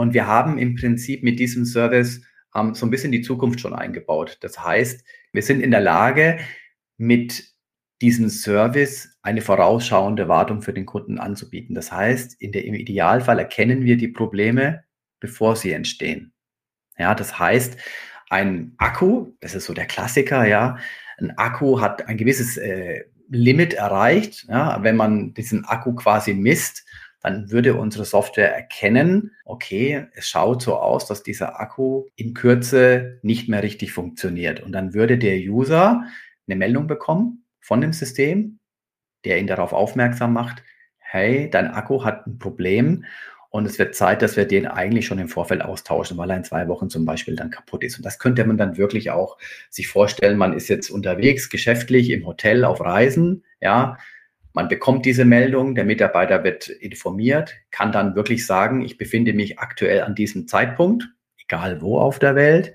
und 0.00 0.14
wir 0.14 0.26
haben 0.26 0.56
im 0.56 0.76
Prinzip 0.76 1.22
mit 1.22 1.38
diesem 1.38 1.66
Service 1.66 2.22
ähm, 2.54 2.74
so 2.74 2.86
ein 2.86 2.90
bisschen 2.90 3.12
die 3.12 3.20
Zukunft 3.20 3.60
schon 3.60 3.74
eingebaut. 3.74 4.38
Das 4.40 4.64
heißt, 4.64 5.04
wir 5.34 5.42
sind 5.42 5.60
in 5.60 5.70
der 5.70 5.82
Lage, 5.82 6.38
mit 6.96 7.44
diesem 8.00 8.30
Service 8.30 9.18
eine 9.20 9.42
vorausschauende 9.42 10.26
Wartung 10.26 10.62
für 10.62 10.72
den 10.72 10.86
Kunden 10.86 11.18
anzubieten. 11.18 11.74
Das 11.74 11.92
heißt, 11.92 12.40
in 12.40 12.50
der, 12.50 12.64
im 12.64 12.72
Idealfall 12.72 13.38
erkennen 13.38 13.84
wir 13.84 13.98
die 13.98 14.08
Probleme 14.08 14.84
bevor 15.20 15.54
sie 15.54 15.72
entstehen. 15.72 16.32
Ja, 16.96 17.14
das 17.14 17.38
heißt, 17.38 17.76
ein 18.30 18.72
Akku, 18.78 19.34
das 19.40 19.54
ist 19.54 19.66
so 19.66 19.74
der 19.74 19.84
Klassiker, 19.84 20.46
ja, 20.46 20.78
ein 21.18 21.36
Akku 21.36 21.82
hat 21.82 22.08
ein 22.08 22.16
gewisses 22.16 22.56
äh, 22.56 23.04
Limit 23.28 23.74
erreicht, 23.74 24.46
ja, 24.48 24.82
wenn 24.82 24.96
man 24.96 25.34
diesen 25.34 25.66
Akku 25.66 25.94
quasi 25.94 26.32
misst, 26.32 26.86
dann 27.20 27.50
würde 27.50 27.74
unsere 27.74 28.04
Software 28.04 28.54
erkennen, 28.54 29.32
okay, 29.44 30.06
es 30.14 30.28
schaut 30.28 30.62
so 30.62 30.76
aus, 30.76 31.06
dass 31.06 31.22
dieser 31.22 31.60
Akku 31.60 32.06
in 32.16 32.34
Kürze 32.34 33.18
nicht 33.22 33.48
mehr 33.48 33.62
richtig 33.62 33.92
funktioniert. 33.92 34.60
Und 34.60 34.72
dann 34.72 34.94
würde 34.94 35.18
der 35.18 35.36
User 35.36 36.04
eine 36.46 36.56
Meldung 36.56 36.86
bekommen 36.86 37.44
von 37.60 37.80
dem 37.80 37.92
System, 37.92 38.58
der 39.24 39.38
ihn 39.38 39.46
darauf 39.46 39.72
aufmerksam 39.72 40.32
macht, 40.32 40.62
hey, 40.98 41.50
dein 41.50 41.68
Akku 41.68 42.04
hat 42.04 42.26
ein 42.26 42.38
Problem 42.38 43.04
und 43.50 43.66
es 43.66 43.80
wird 43.80 43.96
Zeit, 43.96 44.22
dass 44.22 44.36
wir 44.36 44.46
den 44.46 44.66
eigentlich 44.66 45.06
schon 45.06 45.18
im 45.18 45.28
Vorfeld 45.28 45.62
austauschen, 45.62 46.16
weil 46.16 46.30
er 46.30 46.36
in 46.36 46.44
zwei 46.44 46.68
Wochen 46.68 46.88
zum 46.88 47.04
Beispiel 47.04 47.34
dann 47.34 47.50
kaputt 47.50 47.82
ist. 47.82 47.96
Und 47.96 48.06
das 48.06 48.20
könnte 48.20 48.44
man 48.44 48.56
dann 48.56 48.76
wirklich 48.76 49.10
auch 49.10 49.38
sich 49.68 49.88
vorstellen. 49.88 50.38
Man 50.38 50.52
ist 50.52 50.68
jetzt 50.68 50.88
unterwegs, 50.88 51.50
geschäftlich, 51.50 52.10
im 52.10 52.26
Hotel, 52.26 52.64
auf 52.64 52.80
Reisen, 52.80 53.44
ja. 53.60 53.98
Man 54.52 54.68
bekommt 54.68 55.06
diese 55.06 55.24
Meldung, 55.24 55.74
der 55.74 55.84
Mitarbeiter 55.84 56.42
wird 56.42 56.68
informiert, 56.68 57.54
kann 57.70 57.92
dann 57.92 58.16
wirklich 58.16 58.46
sagen, 58.46 58.82
ich 58.82 58.98
befinde 58.98 59.32
mich 59.32 59.58
aktuell 59.58 60.02
an 60.02 60.14
diesem 60.14 60.48
Zeitpunkt, 60.48 61.08
egal 61.38 61.80
wo 61.80 61.98
auf 61.98 62.18
der 62.18 62.34
Welt, 62.34 62.74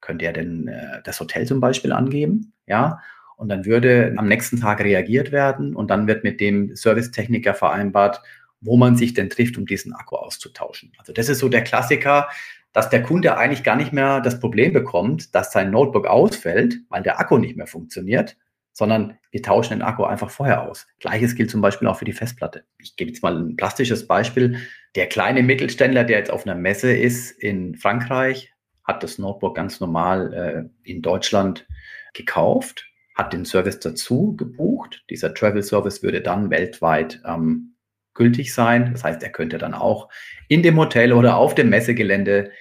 könnte 0.00 0.26
er 0.26 0.32
denn 0.32 0.68
äh, 0.68 1.02
das 1.04 1.18
Hotel 1.18 1.46
zum 1.46 1.60
Beispiel 1.60 1.92
angeben, 1.92 2.52
ja, 2.66 3.00
und 3.36 3.48
dann 3.48 3.66
würde 3.66 4.14
am 4.16 4.26
nächsten 4.26 4.60
Tag 4.60 4.80
reagiert 4.80 5.30
werden 5.30 5.76
und 5.76 5.90
dann 5.90 6.08
wird 6.08 6.24
mit 6.24 6.40
dem 6.40 6.74
Servicetechniker 6.74 7.54
vereinbart, 7.54 8.20
wo 8.60 8.76
man 8.76 8.96
sich 8.96 9.14
denn 9.14 9.30
trifft, 9.30 9.56
um 9.56 9.64
diesen 9.64 9.92
Akku 9.92 10.16
auszutauschen. 10.16 10.92
Also 10.98 11.12
das 11.12 11.28
ist 11.28 11.38
so 11.38 11.48
der 11.48 11.62
Klassiker, 11.62 12.28
dass 12.72 12.90
der 12.90 13.02
Kunde 13.02 13.36
eigentlich 13.36 13.62
gar 13.62 13.76
nicht 13.76 13.92
mehr 13.92 14.20
das 14.20 14.40
Problem 14.40 14.72
bekommt, 14.72 15.34
dass 15.36 15.52
sein 15.52 15.70
Notebook 15.70 16.08
ausfällt, 16.08 16.78
weil 16.88 17.04
der 17.04 17.20
Akku 17.20 17.38
nicht 17.38 17.56
mehr 17.56 17.68
funktioniert, 17.68 18.36
sondern 18.78 19.18
wir 19.32 19.42
tauschen 19.42 19.70
den 19.70 19.82
Akku 19.82 20.04
einfach 20.04 20.30
vorher 20.30 20.62
aus. 20.62 20.86
Gleiches 21.00 21.34
gilt 21.34 21.50
zum 21.50 21.60
Beispiel 21.60 21.88
auch 21.88 21.98
für 21.98 22.04
die 22.04 22.12
Festplatte. 22.12 22.62
Ich 22.80 22.94
gebe 22.94 23.10
jetzt 23.10 23.24
mal 23.24 23.36
ein 23.36 23.56
plastisches 23.56 24.06
Beispiel. 24.06 24.60
Der 24.94 25.08
kleine 25.08 25.42
Mittelständler, 25.42 26.04
der 26.04 26.18
jetzt 26.18 26.30
auf 26.30 26.46
einer 26.46 26.54
Messe 26.54 26.96
ist 26.96 27.32
in 27.32 27.74
Frankreich, 27.74 28.54
hat 28.84 29.02
das 29.02 29.18
Notebook 29.18 29.56
ganz 29.56 29.80
normal 29.80 30.70
äh, 30.84 30.88
in 30.88 31.02
Deutschland 31.02 31.66
gekauft, 32.14 32.86
hat 33.16 33.32
den 33.32 33.44
Service 33.44 33.80
dazu 33.80 34.36
gebucht. 34.36 35.04
Dieser 35.10 35.34
Travel 35.34 35.64
Service 35.64 36.04
würde 36.04 36.20
dann 36.20 36.48
weltweit 36.50 37.20
ähm, 37.26 37.74
gültig 38.14 38.54
sein. 38.54 38.92
Das 38.92 39.02
heißt, 39.02 39.24
er 39.24 39.30
könnte 39.30 39.58
dann 39.58 39.74
auch 39.74 40.08
in 40.46 40.62
dem 40.62 40.78
Hotel 40.78 41.12
oder 41.12 41.36
auf 41.36 41.56
dem 41.56 41.68
Messegelände 41.68 42.52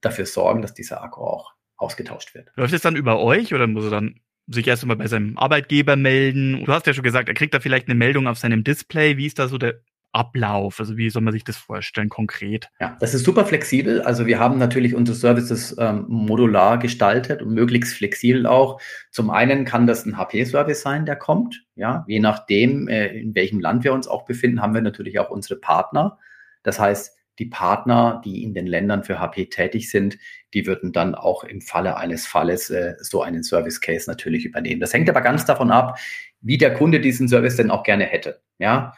dafür 0.00 0.26
sorgen, 0.26 0.62
dass 0.62 0.72
dieser 0.72 1.02
Akku 1.02 1.22
auch 1.22 1.52
ausgetauscht 1.76 2.32
wird. 2.36 2.52
Läuft 2.54 2.74
es 2.74 2.82
dann 2.82 2.94
über 2.94 3.18
euch 3.18 3.52
oder 3.52 3.66
muss 3.66 3.86
er 3.86 3.90
dann 3.90 4.20
sich 4.46 4.66
erst 4.66 4.82
einmal 4.82 4.96
bei 4.96 5.06
seinem 5.06 5.38
Arbeitgeber 5.38 5.96
melden? 5.96 6.64
Du 6.64 6.72
hast 6.72 6.86
ja 6.86 6.94
schon 6.94 7.04
gesagt, 7.04 7.28
er 7.28 7.34
kriegt 7.34 7.54
da 7.54 7.60
vielleicht 7.60 7.88
eine 7.88 7.94
Meldung 7.94 8.26
auf 8.26 8.38
seinem 8.38 8.64
Display. 8.64 9.16
Wie 9.16 9.26
ist 9.26 9.38
da 9.38 9.48
so 9.48 9.58
der 9.58 9.80
Ablauf? 10.12 10.78
Also 10.78 10.96
wie 10.96 11.10
soll 11.10 11.22
man 11.22 11.32
sich 11.32 11.44
das 11.44 11.56
vorstellen 11.56 12.08
konkret? 12.08 12.68
Ja, 12.80 12.96
das 13.00 13.14
ist 13.14 13.24
super 13.24 13.44
flexibel. 13.44 14.00
Also 14.02 14.26
wir 14.26 14.38
haben 14.38 14.58
natürlich 14.58 14.94
unsere 14.94 15.16
Services 15.16 15.74
ähm, 15.78 16.04
modular 16.08 16.78
gestaltet 16.78 17.42
und 17.42 17.52
möglichst 17.52 17.94
flexibel 17.94 18.46
auch. 18.46 18.80
Zum 19.10 19.30
einen 19.30 19.64
kann 19.64 19.86
das 19.86 20.06
ein 20.06 20.16
HP-Service 20.16 20.82
sein, 20.82 21.04
der 21.04 21.16
kommt. 21.16 21.64
Ja, 21.74 22.04
je 22.06 22.20
nachdem, 22.20 22.88
äh, 22.88 23.08
in 23.08 23.34
welchem 23.34 23.60
Land 23.60 23.84
wir 23.84 23.92
uns 23.92 24.06
auch 24.06 24.24
befinden, 24.24 24.62
haben 24.62 24.74
wir 24.74 24.82
natürlich 24.82 25.18
auch 25.18 25.30
unsere 25.30 25.58
Partner. 25.58 26.18
Das 26.62 26.78
heißt, 26.78 27.16
die 27.38 27.46
Partner, 27.46 28.20
die 28.24 28.42
in 28.42 28.54
den 28.54 28.66
Ländern 28.66 29.04
für 29.04 29.18
HP 29.18 29.46
tätig 29.46 29.90
sind, 29.90 30.18
die 30.52 30.66
würden 30.66 30.92
dann 30.92 31.14
auch 31.14 31.44
im 31.44 31.60
Falle 31.60 31.96
eines 31.96 32.26
Falles 32.26 32.70
äh, 32.70 32.94
so 33.00 33.22
einen 33.22 33.42
Service 33.42 33.80
Case 33.80 34.08
natürlich 34.08 34.44
übernehmen. 34.44 34.80
Das 34.80 34.92
hängt 34.92 35.08
aber 35.08 35.20
ganz 35.20 35.44
davon 35.44 35.70
ab, 35.70 35.98
wie 36.40 36.58
der 36.58 36.74
Kunde 36.74 37.00
diesen 37.00 37.28
Service 37.28 37.56
denn 37.56 37.70
auch 37.70 37.82
gerne 37.82 38.04
hätte. 38.04 38.40
Ja, 38.58 38.94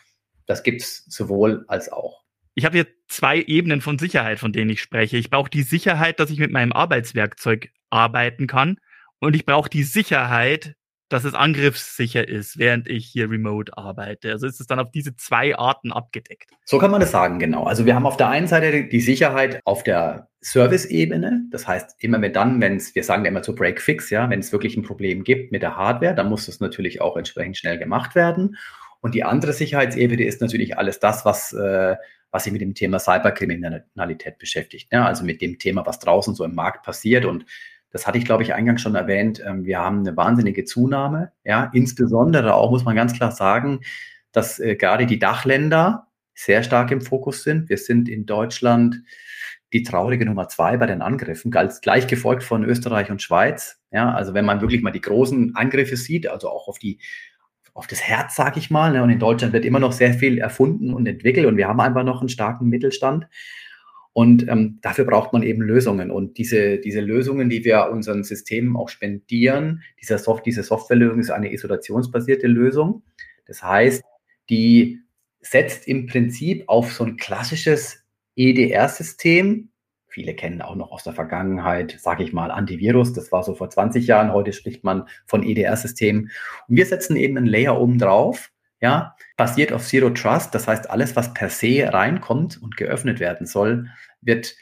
das 0.46 0.62
gibt 0.62 0.82
es 0.82 1.04
sowohl 1.08 1.64
als 1.68 1.90
auch. 1.90 2.22
Ich 2.54 2.64
habe 2.64 2.76
hier 2.76 2.86
zwei 3.08 3.42
Ebenen 3.42 3.80
von 3.80 3.98
Sicherheit, 3.98 4.38
von 4.38 4.52
denen 4.52 4.70
ich 4.70 4.80
spreche. 4.80 5.16
Ich 5.16 5.30
brauche 5.30 5.50
die 5.50 5.62
Sicherheit, 5.62 6.20
dass 6.20 6.30
ich 6.30 6.38
mit 6.38 6.52
meinem 6.52 6.72
Arbeitswerkzeug 6.72 7.70
arbeiten 7.90 8.46
kann. 8.46 8.78
Und 9.18 9.36
ich 9.36 9.44
brauche 9.44 9.68
die 9.68 9.82
Sicherheit, 9.82 10.74
dass 11.08 11.24
es 11.24 11.34
angriffssicher 11.34 12.26
ist, 12.28 12.58
während 12.58 12.88
ich 12.88 13.06
hier 13.06 13.30
remote 13.30 13.76
arbeite. 13.76 14.32
Also 14.32 14.46
ist 14.46 14.60
es 14.60 14.66
dann 14.66 14.80
auf 14.80 14.90
diese 14.90 15.14
zwei 15.14 15.56
Arten 15.56 15.92
abgedeckt. 15.92 16.50
So 16.64 16.78
kann 16.78 16.90
man 16.90 17.00
das 17.00 17.12
sagen, 17.12 17.38
genau. 17.38 17.64
Also 17.64 17.86
wir 17.86 17.94
haben 17.94 18.06
auf 18.06 18.16
der 18.16 18.28
einen 18.28 18.48
Seite 18.48 18.84
die 18.86 19.00
Sicherheit 19.00 19.60
auf 19.64 19.84
der 19.84 20.28
Service-Ebene. 20.42 21.44
Das 21.50 21.68
heißt, 21.68 21.96
immer 21.98 22.20
wenn 22.20 22.32
dann, 22.32 22.60
wenn 22.60 22.76
es, 22.76 22.94
wir 22.94 23.04
sagen 23.04 23.24
ja 23.24 23.30
immer 23.30 23.42
zu 23.42 23.54
Break-Fix, 23.54 24.10
ja, 24.10 24.28
wenn 24.30 24.40
es 24.40 24.52
wirklich 24.52 24.76
ein 24.76 24.82
Problem 24.82 25.22
gibt 25.22 25.52
mit 25.52 25.62
der 25.62 25.76
Hardware, 25.76 26.14
dann 26.14 26.28
muss 26.28 26.46
das 26.46 26.58
natürlich 26.60 27.00
auch 27.00 27.16
entsprechend 27.16 27.56
schnell 27.56 27.78
gemacht 27.78 28.14
werden. 28.14 28.56
Und 29.00 29.14
die 29.14 29.22
andere 29.22 29.52
Sicherheitsebene 29.52 30.24
ist 30.24 30.40
natürlich 30.40 30.76
alles 30.76 30.98
das, 30.98 31.24
was, 31.24 31.52
äh, 31.52 31.94
was 32.32 32.44
sich 32.44 32.52
mit 32.52 32.62
dem 32.62 32.74
Thema 32.74 32.98
Cyberkriminalität 32.98 34.38
beschäftigt. 34.38 34.90
Ne? 34.90 35.06
Also 35.06 35.24
mit 35.24 35.40
dem 35.40 35.58
Thema, 35.60 35.86
was 35.86 36.00
draußen 36.00 36.34
so 36.34 36.44
im 36.44 36.54
Markt 36.54 36.84
passiert. 36.84 37.24
Und 37.24 37.44
das 37.90 38.06
hatte 38.06 38.18
ich, 38.18 38.24
glaube 38.24 38.42
ich, 38.42 38.54
eingangs 38.54 38.82
schon 38.82 38.94
erwähnt. 38.94 39.42
Ähm, 39.44 39.64
wir 39.64 39.78
haben 39.78 40.00
eine 40.00 40.16
wahnsinnige 40.16 40.64
Zunahme. 40.64 41.32
Ja, 41.44 41.70
insbesondere 41.72 42.54
auch 42.54 42.70
muss 42.70 42.84
man 42.84 42.96
ganz 42.96 43.12
klar 43.12 43.32
sagen, 43.32 43.80
dass 44.32 44.58
äh, 44.58 44.76
gerade 44.76 45.06
die 45.06 45.18
Dachländer 45.18 46.08
sehr 46.34 46.62
stark 46.62 46.90
im 46.90 47.00
Fokus 47.00 47.42
sind. 47.42 47.68
Wir 47.68 47.78
sind 47.78 48.08
in 48.08 48.26
Deutschland 48.26 49.02
die 49.72 49.82
traurige 49.82 50.26
Nummer 50.26 50.48
zwei 50.48 50.76
bei 50.76 50.86
den 50.86 51.02
Angriffen, 51.02 51.50
gleich 51.50 52.06
gefolgt 52.06 52.44
von 52.44 52.64
Österreich 52.64 53.10
und 53.10 53.22
Schweiz. 53.22 53.80
Ja, 53.90 54.12
also 54.12 54.34
wenn 54.34 54.44
man 54.44 54.60
wirklich 54.60 54.82
mal 54.82 54.92
die 54.92 55.00
großen 55.00 55.56
Angriffe 55.56 55.96
sieht, 55.96 56.28
also 56.28 56.48
auch 56.48 56.68
auf 56.68 56.78
die 56.78 57.00
auf 57.76 57.86
das 57.86 58.00
Herz, 58.02 58.34
sag 58.34 58.56
ich 58.56 58.70
mal. 58.70 58.92
Ne? 58.92 59.02
Und 59.02 59.10
in 59.10 59.18
Deutschland 59.18 59.52
wird 59.52 59.66
immer 59.66 59.78
noch 59.78 59.92
sehr 59.92 60.14
viel 60.14 60.38
erfunden 60.38 60.94
und 60.94 61.06
entwickelt 61.06 61.44
und 61.46 61.58
wir 61.58 61.68
haben 61.68 61.80
einfach 61.80 62.04
noch 62.04 62.20
einen 62.20 62.30
starken 62.30 62.68
Mittelstand. 62.68 63.26
Und 64.16 64.48
ähm, 64.48 64.78
dafür 64.80 65.04
braucht 65.04 65.34
man 65.34 65.42
eben 65.42 65.60
Lösungen. 65.60 66.10
Und 66.10 66.38
diese, 66.38 66.78
diese 66.78 67.02
Lösungen, 67.02 67.50
die 67.50 67.66
wir 67.66 67.90
unseren 67.90 68.24
Systemen 68.24 68.74
auch 68.74 68.88
spendieren, 68.88 69.82
dieser 70.00 70.16
Soft, 70.16 70.46
diese 70.46 70.62
Softwarelösung 70.62 71.18
ist 71.18 71.30
eine 71.30 71.52
isolationsbasierte 71.52 72.46
Lösung. 72.46 73.02
Das 73.46 73.62
heißt, 73.62 74.02
die 74.48 75.02
setzt 75.42 75.86
im 75.86 76.06
Prinzip 76.06 76.64
auf 76.66 76.94
so 76.94 77.04
ein 77.04 77.18
klassisches 77.18 78.06
EDR-System, 78.36 79.68
Viele 80.08 80.32
kennen 80.32 80.62
auch 80.62 80.76
noch 80.76 80.92
aus 80.92 81.04
der 81.04 81.12
Vergangenheit, 81.12 81.98
sage 82.00 82.24
ich 82.24 82.32
mal, 82.32 82.50
Antivirus. 82.50 83.12
Das 83.12 83.32
war 83.32 83.42
so 83.42 83.54
vor 83.54 83.68
20 83.68 84.06
Jahren. 84.06 84.32
Heute 84.32 84.54
spricht 84.54 84.82
man 84.82 85.06
von 85.26 85.42
EDR-Systemen. 85.42 86.30
Und 86.68 86.76
wir 86.76 86.86
setzen 86.86 87.16
eben 87.16 87.36
einen 87.36 87.44
Layer 87.46 87.78
oben 87.78 87.98
drauf, 87.98 88.50
ja, 88.80 89.16
basiert 89.36 89.72
auf 89.72 89.86
Zero 89.86 90.10
Trust. 90.10 90.54
Das 90.54 90.68
heißt, 90.68 90.90
alles, 90.90 91.16
was 91.16 91.32
per 91.34 91.50
se 91.50 91.88
reinkommt 91.92 92.60
und 92.60 92.76
geöffnet 92.76 93.20
werden 93.20 93.46
soll, 93.46 93.88
wird 94.20 94.54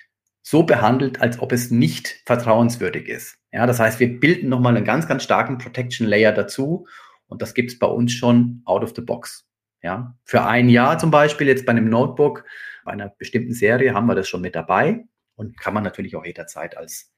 so 0.43 0.63
behandelt, 0.63 1.21
als 1.21 1.39
ob 1.39 1.53
es 1.53 1.71
nicht 1.71 2.23
vertrauenswürdig 2.27 3.09
ist. 3.09 3.39
Ja, 3.51 3.67
das 3.67 3.81
heißt, 3.81 3.99
wir 4.01 4.21
bilden 4.21 4.49
nochmal 4.49 4.77
einen 4.77 4.85
ganz, 4.85 5.07
ganz 5.07 5.23
starken 5.25 5.59
Protection 5.59 6.07
Layer 6.07 6.33
dazu. 6.33 6.87
Und 7.27 7.41
das 7.41 7.55
gibt 7.55 7.71
es 7.71 7.79
bei 7.79 7.87
uns 7.87 8.13
schon 8.13 8.63
out 8.67 8.83
of 8.83 8.93
the 8.95 9.03
box. 9.03 9.47
Ja, 9.83 10.17
für 10.25 10.45
ein 10.45 10.69
Jahr 10.69 10.99
zum 10.99 11.11
Beispiel, 11.11 11.47
jetzt 11.47 11.67
bei 11.67 11.73
einem 11.73 11.91
Notebook, 11.91 12.45
bei 12.85 12.93
einer 12.93 13.09
bestimmten 13.09 13.53
Serie 13.53 13.95
haben 13.95 14.07
wir 14.07 14.15
das 14.15 14.29
schon 14.29 14.41
mit 14.41 14.55
dabei 14.55 15.05
und 15.35 15.59
kann 15.59 15.75
man 15.75 15.83
natürlich 15.83 16.17
auch 16.17 16.25
jederzeit 16.25 16.77
als, 16.77 17.13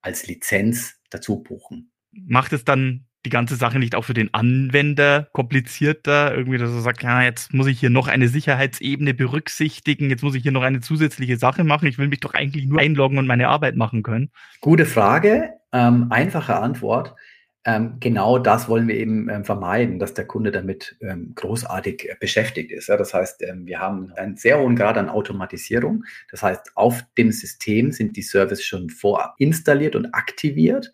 als 0.00 0.26
Lizenz 0.26 1.00
dazu 1.10 1.42
buchen. 1.42 1.92
Macht 2.12 2.52
es 2.52 2.64
dann 2.64 3.06
die 3.24 3.30
ganze 3.30 3.56
Sache 3.56 3.78
nicht 3.78 3.94
auch 3.94 4.04
für 4.04 4.14
den 4.14 4.32
Anwender 4.34 5.28
komplizierter? 5.32 6.34
Irgendwie, 6.34 6.58
dass 6.58 6.70
er 6.70 6.80
sagt, 6.80 7.02
ja, 7.02 7.22
jetzt 7.22 7.54
muss 7.54 7.66
ich 7.66 7.80
hier 7.80 7.90
noch 7.90 8.08
eine 8.08 8.28
Sicherheitsebene 8.28 9.14
berücksichtigen, 9.14 10.10
jetzt 10.10 10.22
muss 10.22 10.34
ich 10.34 10.42
hier 10.42 10.52
noch 10.52 10.62
eine 10.62 10.80
zusätzliche 10.80 11.36
Sache 11.36 11.64
machen. 11.64 11.88
Ich 11.88 11.98
will 11.98 12.08
mich 12.08 12.20
doch 12.20 12.34
eigentlich 12.34 12.66
nur 12.66 12.80
einloggen 12.80 13.18
und 13.18 13.26
meine 13.26 13.48
Arbeit 13.48 13.76
machen 13.76 14.02
können. 14.02 14.30
Gute 14.60 14.86
Frage, 14.86 15.50
ähm, 15.72 16.08
einfache 16.10 16.56
Antwort. 16.56 17.14
Ähm, 17.64 17.98
genau 18.00 18.38
das 18.38 18.68
wollen 18.68 18.88
wir 18.88 18.96
eben 18.96 19.28
ähm, 19.28 19.44
vermeiden, 19.44 20.00
dass 20.00 20.14
der 20.14 20.26
Kunde 20.26 20.50
damit 20.50 20.96
ähm, 21.00 21.32
großartig 21.36 22.08
äh, 22.08 22.16
beschäftigt 22.18 22.72
ist. 22.72 22.88
Ja, 22.88 22.96
das 22.96 23.14
heißt, 23.14 23.42
ähm, 23.42 23.66
wir 23.66 23.78
haben 23.78 24.12
einen 24.16 24.36
sehr 24.36 24.58
hohen 24.58 24.74
Grad 24.74 24.98
an 24.98 25.08
Automatisierung. 25.08 26.04
Das 26.32 26.42
heißt, 26.42 26.72
auf 26.74 27.04
dem 27.16 27.30
System 27.30 27.92
sind 27.92 28.16
die 28.16 28.22
Services 28.22 28.64
schon 28.64 28.90
vorinstalliert 28.90 29.94
und 29.94 30.12
aktiviert. 30.12 30.92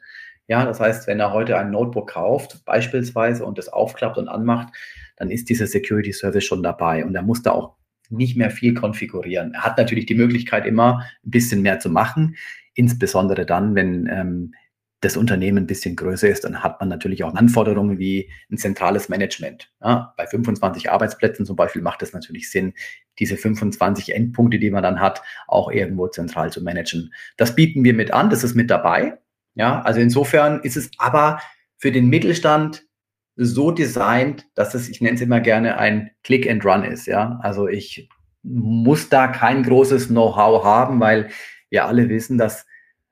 Ja, 0.48 0.64
das 0.64 0.80
heißt, 0.80 1.06
wenn 1.06 1.20
er 1.20 1.32
heute 1.32 1.58
ein 1.58 1.70
Notebook 1.70 2.10
kauft, 2.10 2.64
beispielsweise, 2.64 3.44
und 3.44 3.58
das 3.58 3.68
aufklappt 3.68 4.18
und 4.18 4.28
anmacht, 4.28 4.74
dann 5.16 5.30
ist 5.30 5.48
dieser 5.48 5.66
Security 5.66 6.12
Service 6.12 6.44
schon 6.44 6.62
dabei 6.62 7.04
und 7.04 7.14
er 7.14 7.22
muss 7.22 7.42
da 7.42 7.52
auch 7.52 7.76
nicht 8.10 8.36
mehr 8.36 8.50
viel 8.50 8.72
konfigurieren. 8.72 9.52
Er 9.52 9.64
hat 9.64 9.76
natürlich 9.76 10.06
die 10.06 10.14
Möglichkeit, 10.14 10.64
immer 10.66 11.02
ein 11.24 11.30
bisschen 11.30 11.60
mehr 11.60 11.78
zu 11.80 11.90
machen, 11.90 12.36
insbesondere 12.74 13.44
dann, 13.44 13.74
wenn 13.74 14.06
ähm, 14.06 14.54
das 15.00 15.16
Unternehmen 15.16 15.58
ein 15.58 15.66
bisschen 15.66 15.94
größer 15.94 16.28
ist, 16.28 16.44
dann 16.44 16.62
hat 16.62 16.80
man 16.80 16.88
natürlich 16.88 17.22
auch 17.22 17.34
Anforderungen 17.34 17.98
wie 17.98 18.30
ein 18.50 18.56
zentrales 18.56 19.08
Management. 19.08 19.70
Ja, 19.82 20.14
bei 20.16 20.26
25 20.26 20.90
Arbeitsplätzen 20.90 21.46
zum 21.46 21.56
Beispiel 21.56 21.82
macht 21.82 22.02
es 22.02 22.12
natürlich 22.12 22.50
Sinn, 22.50 22.72
diese 23.18 23.36
25 23.36 24.14
Endpunkte, 24.14 24.58
die 24.58 24.70
man 24.70 24.82
dann 24.82 25.00
hat, 25.00 25.22
auch 25.46 25.70
irgendwo 25.70 26.08
zentral 26.08 26.50
zu 26.50 26.62
managen. 26.62 27.12
Das 27.36 27.54
bieten 27.54 27.84
wir 27.84 27.94
mit 27.94 28.12
an, 28.12 28.30
das 28.30 28.42
ist 28.42 28.54
mit 28.54 28.70
dabei. 28.70 29.18
Ja, 29.58 29.82
also 29.82 30.00
insofern 30.00 30.60
ist 30.60 30.76
es 30.76 30.90
aber 30.98 31.40
für 31.76 31.90
den 31.90 32.08
Mittelstand 32.08 32.86
so 33.34 33.72
designt, 33.72 34.46
dass 34.54 34.74
es, 34.74 34.88
ich 34.88 35.00
nenne 35.00 35.16
es 35.16 35.20
immer 35.20 35.40
gerne, 35.40 35.78
ein 35.78 36.10
Click 36.22 36.48
and 36.48 36.64
Run 36.64 36.84
ist. 36.84 37.06
Ja, 37.06 37.38
also 37.42 37.68
ich 37.68 38.08
muss 38.42 39.08
da 39.08 39.26
kein 39.26 39.64
großes 39.64 40.08
Know-how 40.08 40.64
haben, 40.64 41.00
weil 41.00 41.28
wir 41.70 41.86
alle 41.86 42.08
wissen, 42.08 42.38
dass 42.38 42.66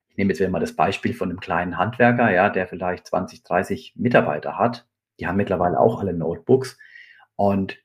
ich 0.09 0.17
nehme 0.17 0.33
jetzt 0.33 0.51
mal 0.51 0.61
das 0.61 0.75
Beispiel 0.75 1.13
von 1.13 1.29
einem 1.29 1.41
kleinen 1.41 1.77
Handwerker, 1.77 2.33
ja, 2.33 2.49
der 2.49 2.67
vielleicht 2.67 3.07
20, 3.09 3.43
30 3.43 3.95
Mitarbeiter 3.97 4.57
hat. 4.57 4.87
Die 5.21 5.27
haben 5.27 5.37
mittlerweile 5.37 5.79
auch 5.79 6.01
alle 6.01 6.15
Notebooks. 6.15 6.79
Und 7.35 7.77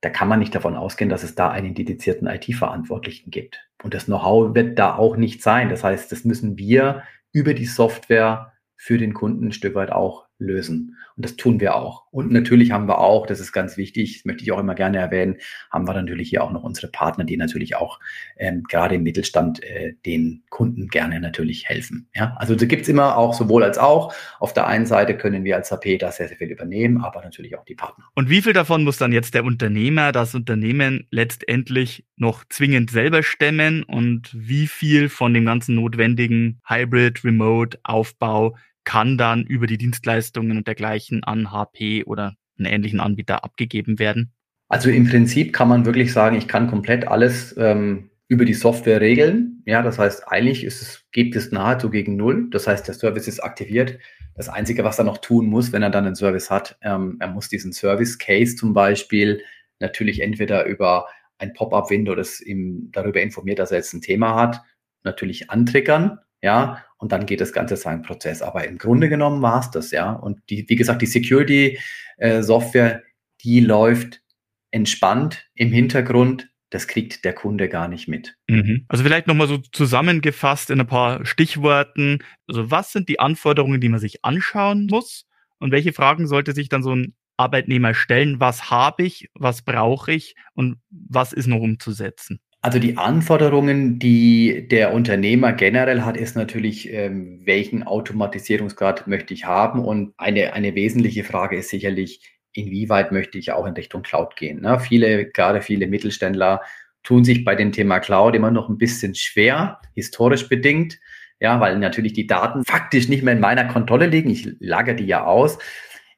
da 0.00 0.10
kann 0.10 0.28
man 0.28 0.38
nicht 0.38 0.54
davon 0.54 0.76
ausgehen, 0.76 1.10
dass 1.10 1.24
es 1.24 1.34
da 1.34 1.50
einen 1.50 1.74
dedizierten 1.74 2.28
IT-Verantwortlichen 2.28 3.30
gibt. 3.32 3.68
Und 3.82 3.94
das 3.94 4.04
Know-how 4.04 4.54
wird 4.54 4.78
da 4.78 4.94
auch 4.94 5.16
nicht 5.16 5.42
sein. 5.42 5.70
Das 5.70 5.82
heißt, 5.82 6.12
das 6.12 6.24
müssen 6.24 6.56
wir 6.56 7.02
über 7.32 7.54
die 7.54 7.66
Software 7.66 8.52
für 8.76 8.98
den 8.98 9.14
Kunden 9.14 9.48
ein 9.48 9.52
Stück 9.52 9.74
weit 9.74 9.90
auch 9.90 10.26
lösen. 10.42 10.96
Und 11.16 11.24
das 11.24 11.36
tun 11.36 11.60
wir 11.60 11.74
auch. 11.74 12.04
Und 12.10 12.30
natürlich 12.30 12.72
haben 12.72 12.88
wir 12.88 12.98
auch, 12.98 13.26
das 13.26 13.40
ist 13.40 13.52
ganz 13.52 13.76
wichtig, 13.76 14.14
das 14.18 14.24
möchte 14.24 14.42
ich 14.42 14.52
auch 14.52 14.58
immer 14.58 14.74
gerne 14.74 14.98
erwähnen, 14.98 15.36
haben 15.70 15.86
wir 15.86 15.94
natürlich 15.94 16.30
hier 16.30 16.42
auch 16.42 16.52
noch 16.52 16.62
unsere 16.62 16.88
Partner, 16.88 17.24
die 17.24 17.36
natürlich 17.36 17.76
auch 17.76 18.00
ähm, 18.36 18.62
gerade 18.64 18.96
im 18.96 19.02
Mittelstand 19.02 19.62
äh, 19.62 19.94
den 20.04 20.42
Kunden 20.50 20.88
gerne 20.88 21.20
natürlich 21.20 21.68
helfen. 21.68 22.08
Ja, 22.14 22.34
also 22.38 22.54
da 22.54 22.66
gibt's 22.66 22.88
immer 22.88 23.16
auch 23.16 23.34
sowohl 23.34 23.62
als 23.62 23.78
auch. 23.78 24.14
Auf 24.40 24.52
der 24.52 24.66
einen 24.66 24.86
Seite 24.86 25.16
können 25.16 25.44
wir 25.44 25.56
als 25.56 25.70
HP 25.70 25.98
da 25.98 26.12
sehr, 26.12 26.28
sehr 26.28 26.36
viel 26.36 26.50
übernehmen, 26.50 27.02
aber 27.02 27.22
natürlich 27.22 27.56
auch 27.56 27.64
die 27.64 27.74
Partner. 27.74 28.04
Und 28.14 28.28
wie 28.28 28.42
viel 28.42 28.52
davon 28.52 28.84
muss 28.84 28.98
dann 28.98 29.12
jetzt 29.12 29.34
der 29.34 29.44
Unternehmer, 29.44 30.12
das 30.12 30.34
Unternehmen 30.34 31.06
letztendlich 31.10 32.04
noch 32.16 32.44
zwingend 32.48 32.90
selber 32.90 33.22
stemmen 33.22 33.82
und 33.82 34.30
wie 34.32 34.66
viel 34.66 35.08
von 35.08 35.34
dem 35.34 35.44
ganzen 35.44 35.74
notwendigen 35.74 36.60
Hybrid, 36.66 37.24
Remote, 37.24 37.78
Aufbau 37.82 38.56
kann 38.84 39.18
dann 39.18 39.44
über 39.44 39.66
die 39.66 39.78
Dienstleistungen 39.78 40.56
und 40.56 40.66
dergleichen 40.66 41.24
an 41.24 41.52
HP 41.52 42.04
oder 42.04 42.34
einen 42.58 42.72
ähnlichen 42.72 43.00
Anbieter 43.00 43.44
abgegeben 43.44 43.98
werden? 43.98 44.32
Also 44.68 44.90
im 44.90 45.08
Prinzip 45.08 45.52
kann 45.52 45.68
man 45.68 45.84
wirklich 45.84 46.12
sagen, 46.12 46.36
ich 46.36 46.48
kann 46.48 46.68
komplett 46.68 47.06
alles 47.06 47.54
ähm, 47.58 48.10
über 48.28 48.44
die 48.44 48.54
Software 48.54 49.00
regeln. 49.00 49.62
Ja, 49.66 49.82
das 49.82 49.98
heißt, 49.98 50.28
eigentlich 50.28 50.64
ist 50.64 50.80
es, 50.80 51.04
gibt 51.12 51.36
es 51.36 51.52
nahezu 51.52 51.90
gegen 51.90 52.16
Null. 52.16 52.48
Das 52.50 52.66
heißt, 52.66 52.88
der 52.88 52.94
Service 52.94 53.28
ist 53.28 53.40
aktiviert. 53.40 53.98
Das 54.34 54.48
Einzige, 54.48 54.82
was 54.82 54.98
er 54.98 55.04
noch 55.04 55.18
tun 55.18 55.46
muss, 55.46 55.72
wenn 55.72 55.82
er 55.82 55.90
dann 55.90 56.06
einen 56.06 56.14
Service 56.14 56.50
hat, 56.50 56.78
ähm, 56.80 57.18
er 57.20 57.28
muss 57.28 57.48
diesen 57.50 57.72
Service 57.72 58.18
Case 58.18 58.56
zum 58.56 58.72
Beispiel 58.72 59.42
natürlich 59.78 60.22
entweder 60.22 60.64
über 60.64 61.06
ein 61.36 61.52
Pop-up-Window, 61.52 62.14
das 62.14 62.40
ihm 62.40 62.88
darüber 62.92 63.20
informiert, 63.20 63.58
dass 63.58 63.72
er 63.72 63.78
jetzt 63.78 63.92
ein 63.92 64.00
Thema 64.00 64.34
hat, 64.36 64.62
natürlich 65.02 65.50
antriggern 65.50 66.18
ja, 66.42 66.84
und 67.02 67.10
dann 67.10 67.26
geht 67.26 67.40
das 67.40 67.52
Ganze 67.52 67.76
seinen 67.76 68.02
Prozess. 68.02 68.42
Aber 68.42 68.64
im 68.64 68.78
Grunde 68.78 69.08
genommen 69.08 69.42
war 69.42 69.58
es 69.58 69.72
das, 69.72 69.90
ja. 69.90 70.12
Und 70.12 70.38
die, 70.48 70.64
wie 70.68 70.76
gesagt, 70.76 71.02
die 71.02 71.06
Security-Software, 71.06 72.98
äh, 72.98 73.02
die 73.42 73.58
läuft 73.58 74.22
entspannt 74.70 75.50
im 75.56 75.72
Hintergrund. 75.72 76.48
Das 76.70 76.86
kriegt 76.86 77.24
der 77.24 77.32
Kunde 77.32 77.68
gar 77.68 77.88
nicht 77.88 78.06
mit. 78.06 78.36
Mhm. 78.48 78.84
Also 78.86 79.02
vielleicht 79.02 79.26
nochmal 79.26 79.48
so 79.48 79.58
zusammengefasst 79.58 80.70
in 80.70 80.78
ein 80.78 80.86
paar 80.86 81.26
Stichworten. 81.26 82.20
Also 82.46 82.70
was 82.70 82.92
sind 82.92 83.08
die 83.08 83.18
Anforderungen, 83.18 83.80
die 83.80 83.88
man 83.88 83.98
sich 83.98 84.24
anschauen 84.24 84.86
muss? 84.88 85.26
Und 85.58 85.72
welche 85.72 85.92
Fragen 85.92 86.28
sollte 86.28 86.52
sich 86.52 86.68
dann 86.68 86.84
so 86.84 86.94
ein 86.94 87.16
Arbeitnehmer 87.36 87.94
stellen? 87.94 88.38
Was 88.38 88.70
habe 88.70 89.02
ich? 89.02 89.28
Was 89.34 89.62
brauche 89.62 90.12
ich? 90.12 90.36
Und 90.54 90.76
was 90.88 91.32
ist 91.32 91.48
noch 91.48 91.58
umzusetzen? 91.58 92.38
Also 92.64 92.78
die 92.78 92.96
Anforderungen, 92.96 93.98
die 93.98 94.68
der 94.68 94.94
Unternehmer 94.94 95.52
generell 95.52 96.02
hat, 96.02 96.16
ist 96.16 96.36
natürlich, 96.36 96.92
ähm, 96.92 97.40
welchen 97.44 97.82
Automatisierungsgrad 97.82 99.08
möchte 99.08 99.34
ich 99.34 99.46
haben? 99.46 99.84
Und 99.84 100.14
eine, 100.16 100.52
eine 100.52 100.76
wesentliche 100.76 101.24
Frage 101.24 101.56
ist 101.56 101.70
sicherlich, 101.70 102.20
inwieweit 102.52 103.10
möchte 103.10 103.36
ich 103.36 103.50
auch 103.50 103.66
in 103.66 103.74
Richtung 103.74 104.02
Cloud 104.02 104.36
gehen? 104.36 104.60
Ne? 104.60 104.78
Viele, 104.78 105.28
gerade 105.28 105.60
viele 105.60 105.88
Mittelständler 105.88 106.60
tun 107.02 107.24
sich 107.24 107.44
bei 107.44 107.56
dem 107.56 107.72
Thema 107.72 107.98
Cloud 107.98 108.36
immer 108.36 108.52
noch 108.52 108.68
ein 108.68 108.78
bisschen 108.78 109.16
schwer, 109.16 109.80
historisch 109.96 110.48
bedingt. 110.48 111.00
Ja, 111.40 111.58
weil 111.58 111.76
natürlich 111.80 112.12
die 112.12 112.28
Daten 112.28 112.64
faktisch 112.64 113.08
nicht 113.08 113.24
mehr 113.24 113.34
in 113.34 113.40
meiner 113.40 113.64
Kontrolle 113.64 114.06
liegen. 114.06 114.30
Ich 114.30 114.48
lagere 114.60 114.94
die 114.94 115.06
ja 115.06 115.24
aus. 115.24 115.58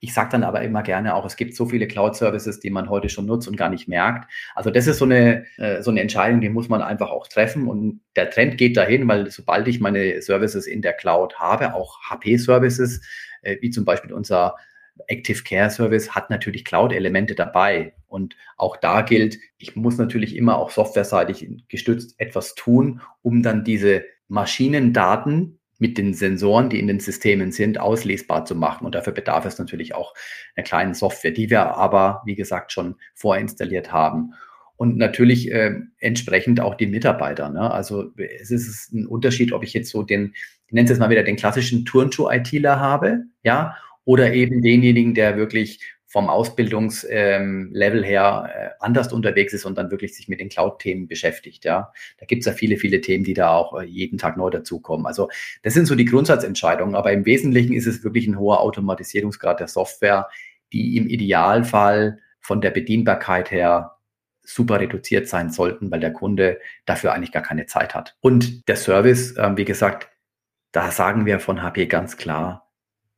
Ich 0.05 0.13
sage 0.13 0.29
dann 0.33 0.45
aber 0.45 0.61
immer 0.61 0.83
gerne 0.83 1.15
auch, 1.15 1.25
es 1.25 1.35
gibt 1.35 1.57
so 1.57 1.65
viele 1.65 1.87
Cloud-Services, 1.87 2.61
die 2.61 2.69
man 2.69 2.91
heute 2.91 3.09
schon 3.09 3.25
nutzt 3.25 3.49
und 3.49 3.57
gar 3.57 3.71
nicht 3.71 3.89
merkt. 3.89 4.31
Also 4.55 4.69
das 4.69 4.87
ist 4.87 4.99
so 4.99 5.07
eine, 5.07 5.47
äh, 5.57 5.81
so 5.81 5.91
eine 5.91 6.03
Entscheidung, 6.03 6.43
die 6.43 6.51
muss 6.51 6.69
man 6.69 6.83
einfach 6.83 7.09
auch 7.09 7.27
treffen. 7.27 7.69
Und 7.69 8.03
der 8.15 8.29
Trend 8.29 8.59
geht 8.59 8.77
dahin, 8.77 9.09
weil 9.09 9.31
sobald 9.31 9.67
ich 9.67 9.81
meine 9.81 10.21
Services 10.21 10.67
in 10.67 10.83
der 10.83 10.93
Cloud 10.93 11.37
habe, 11.39 11.73
auch 11.73 12.03
HP-Services, 12.03 13.01
äh, 13.41 13.57
wie 13.63 13.71
zum 13.71 13.87
Beispiel 13.87 14.13
unser 14.13 14.57
Active 15.07 15.43
Care 15.43 15.71
Service 15.71 16.15
hat 16.15 16.29
natürlich 16.29 16.67
Cloud-Elemente 16.67 17.35
dabei. 17.35 17.95
Und 18.07 18.37
auch 18.59 18.77
da 18.77 19.01
gilt, 19.01 19.39
ich 19.57 19.75
muss 19.75 19.97
natürlich 19.97 20.37
immer 20.37 20.59
auch 20.59 20.71
softwareseitig 20.71 21.49
gestützt 21.69 22.21
etwas 22.21 22.55
tun, 22.55 23.01
um 23.23 23.43
dann 23.43 23.65
diese 23.65 24.05
Maschinendaten, 24.29 25.61
mit 25.85 25.99
den 25.99 26.15
Sensoren, 26.15 26.71
die 26.71 26.79
in 26.79 26.87
den 26.87 26.99
Systemen 26.99 27.53
sind, 27.53 27.79
auslesbar 27.79 28.47
zu 28.47 28.55
machen. 28.55 28.87
Und 28.87 28.95
dafür 28.95 29.13
bedarf 29.13 29.45
es 29.45 29.59
natürlich 29.59 29.95
auch 29.95 30.15
einer 30.57 30.65
kleinen 30.65 30.95
Software, 30.95 31.31
die 31.31 31.51
wir 31.51 31.77
aber, 31.77 32.23
wie 32.25 32.37
gesagt, 32.37 32.73
schon 32.73 32.95
vorinstalliert 33.15 33.93
haben. 33.93 34.33
Und 34.77 34.97
natürlich 34.97 35.53
äh, 35.53 35.75
entsprechend 35.99 36.59
auch 36.59 36.75
die 36.75 36.87
Mitarbeiter. 36.87 37.51
Ne? 37.51 37.71
Also 37.71 38.13
es 38.17 38.51
ist 38.51 38.95
ein 38.95 39.07
Unterschied, 39.07 39.53
ob 39.53 39.63
ich 39.63 39.75
jetzt 39.75 39.91
so 39.91 40.03
den, 40.03 40.33
ich 40.67 40.73
nenne 40.73 40.85
es 40.85 40.91
jetzt 40.91 41.01
mal 41.01 41.11
wieder 41.11 41.23
den 41.23 41.37
klassischen 41.37 41.85
Turnschuh-ITler 41.85 42.81
habe, 42.81 43.25
ja, 43.43 43.77
oder 44.07 44.33
eben 44.33 44.63
denjenigen, 44.63 45.13
der 45.13 45.37
wirklich 45.37 45.81
vom 46.15 46.31
Ausbildungslevel 46.31 47.99
ähm, 47.99 48.05
her 48.05 48.49
äh, 48.55 48.69
anders 48.79 49.13
unterwegs 49.13 49.53
ist 49.53 49.65
und 49.65 49.77
dann 49.77 49.91
wirklich 49.91 50.15
sich 50.15 50.29
mit 50.29 50.39
den 50.39 50.49
Cloud-Themen 50.49 51.09
beschäftigt. 51.09 51.65
Ja, 51.65 51.93
da 52.19 52.27
gibt 52.27 52.43
es 52.43 52.47
ja 52.47 52.53
viele, 52.53 52.77
viele 52.77 53.01
Themen, 53.01 53.25
die 53.25 53.35
da 53.35 53.51
auch 53.51 53.81
äh, 53.81 53.85
jeden 53.85 54.17
Tag 54.17 54.37
neu 54.37 54.49
dazukommen. 54.49 55.07
Also 55.07 55.29
das 55.65 55.75
sind 55.75 55.87
so 55.87 55.97
die 55.97 56.05
Grundsatzentscheidungen, 56.05 56.95
aber 56.95 57.11
im 57.11 57.27
Wesentlichen 57.27 57.73
ist 57.73 57.87
es 57.87 58.05
wirklich 58.05 58.29
ein 58.29 58.39
hoher 58.39 58.61
Automatisierungsgrad 58.61 59.59
der 59.59 59.67
Software, 59.67 60.29
die 60.73 60.97
im 60.97 61.09
Idealfall 61.09 62.21
von 62.39 62.61
der 62.61 62.71
Bedienbarkeit 62.71 63.51
her 63.51 63.97
super 64.45 64.79
reduziert 64.79 65.27
sein 65.27 65.51
sollten, 65.51 65.91
weil 65.91 65.99
der 65.99 66.13
Kunde 66.13 66.61
dafür 66.87 67.13
eigentlich 67.13 67.33
gar 67.33 67.43
keine 67.43 67.67
Zeit 67.67 67.93
hat. 67.93 68.15
Und 68.21 68.69
der 68.69 68.77
Service, 68.77 69.37
äh, 69.37 69.57
wie 69.57 69.65
gesagt, 69.65 70.11
da 70.71 70.93
sagen 70.93 71.27
wir 71.27 71.41
von 71.41 71.61
HP 71.61 71.87
ganz 71.87 72.17
klar, 72.17 72.64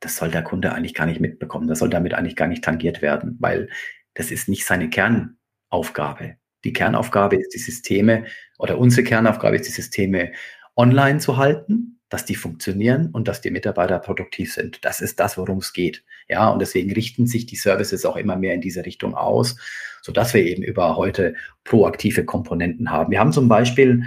das 0.06 0.14
soll 0.14 0.30
der 0.30 0.44
Kunde 0.44 0.72
eigentlich 0.72 0.94
gar 0.94 1.06
nicht 1.06 1.20
mitbekommen. 1.20 1.66
Das 1.66 1.80
soll 1.80 1.90
damit 1.90 2.14
eigentlich 2.14 2.36
gar 2.36 2.46
nicht 2.46 2.62
tangiert 2.62 3.02
werden, 3.02 3.36
weil 3.40 3.68
das 4.14 4.30
ist 4.30 4.48
nicht 4.48 4.64
seine 4.64 4.88
Kernaufgabe. 4.88 6.36
Die 6.62 6.72
Kernaufgabe 6.72 7.34
ist, 7.34 7.52
die 7.54 7.58
Systeme 7.58 8.24
oder 8.56 8.78
unsere 8.78 9.02
Kernaufgabe 9.02 9.56
ist, 9.56 9.66
die 9.66 9.72
Systeme 9.72 10.30
online 10.76 11.18
zu 11.18 11.38
halten, 11.38 11.98
dass 12.08 12.24
die 12.24 12.36
funktionieren 12.36 13.10
und 13.10 13.26
dass 13.26 13.40
die 13.40 13.50
Mitarbeiter 13.50 13.98
produktiv 13.98 14.54
sind. 14.54 14.84
Das 14.84 15.00
ist 15.00 15.18
das, 15.18 15.36
worum 15.38 15.58
es 15.58 15.72
geht. 15.72 16.04
Ja, 16.28 16.50
und 16.50 16.60
deswegen 16.60 16.92
richten 16.92 17.26
sich 17.26 17.46
die 17.46 17.56
Services 17.56 18.04
auch 18.04 18.16
immer 18.16 18.36
mehr 18.36 18.54
in 18.54 18.60
diese 18.60 18.86
Richtung 18.86 19.16
aus, 19.16 19.56
so 20.02 20.12
dass 20.12 20.34
wir 20.34 20.44
eben 20.44 20.62
über 20.62 20.96
heute 20.96 21.34
proaktive 21.64 22.24
Komponenten 22.24 22.92
haben. 22.92 23.10
Wir 23.10 23.18
haben 23.18 23.32
zum 23.32 23.48
Beispiel 23.48 24.04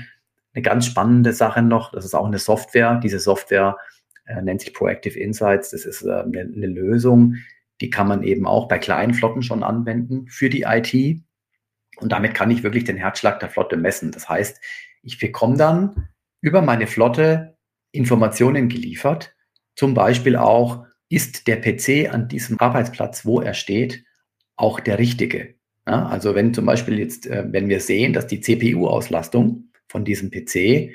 eine 0.53 0.61
ganz 0.61 0.85
spannende 0.85 1.33
Sache 1.33 1.61
noch. 1.61 1.91
Das 1.91 2.05
ist 2.05 2.13
auch 2.13 2.25
eine 2.25 2.39
Software. 2.39 3.01
Diese 3.03 3.19
Software 3.19 3.75
nennt 4.41 4.61
sich 4.61 4.73
Proactive 4.73 5.19
Insights. 5.19 5.71
Das 5.71 5.85
ist 5.85 6.03
äh, 6.03 6.11
eine, 6.11 6.41
eine 6.41 6.67
Lösung, 6.67 7.35
die 7.81 7.89
kann 7.89 8.07
man 8.07 8.23
eben 8.23 8.45
auch 8.45 8.67
bei 8.67 8.77
kleinen 8.77 9.13
Flotten 9.13 9.41
schon 9.41 9.63
anwenden 9.63 10.27
für 10.27 10.49
die 10.49 10.63
IT. 10.63 11.21
Und 11.97 12.11
damit 12.11 12.33
kann 12.33 12.51
ich 12.51 12.63
wirklich 12.63 12.83
den 12.83 12.97
Herzschlag 12.97 13.39
der 13.39 13.49
Flotte 13.49 13.77
messen. 13.77 14.11
Das 14.11 14.29
heißt, 14.29 14.59
ich 15.03 15.19
bekomme 15.19 15.57
dann 15.57 16.09
über 16.41 16.61
meine 16.61 16.87
Flotte 16.87 17.57
Informationen 17.91 18.69
geliefert. 18.69 19.35
Zum 19.75 19.93
Beispiel 19.93 20.35
auch, 20.35 20.85
ist 21.09 21.47
der 21.47 21.59
PC 21.59 22.13
an 22.13 22.27
diesem 22.27 22.59
Arbeitsplatz, 22.59 23.25
wo 23.25 23.41
er 23.41 23.55
steht, 23.55 24.05
auch 24.55 24.79
der 24.79 24.99
richtige? 24.99 25.55
Ja, 25.87 26.05
also 26.07 26.35
wenn 26.35 26.53
zum 26.53 26.65
Beispiel 26.65 26.99
jetzt, 26.99 27.25
äh, 27.25 27.45
wenn 27.47 27.67
wir 27.67 27.79
sehen, 27.79 28.13
dass 28.13 28.27
die 28.27 28.41
CPU-Auslastung 28.41 29.71
von 29.87 30.05
diesem 30.05 30.29
PC 30.29 30.93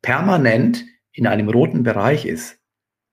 permanent 0.00 0.84
in 1.12 1.26
einem 1.26 1.48
roten 1.48 1.82
Bereich 1.82 2.24
ist, 2.24 2.57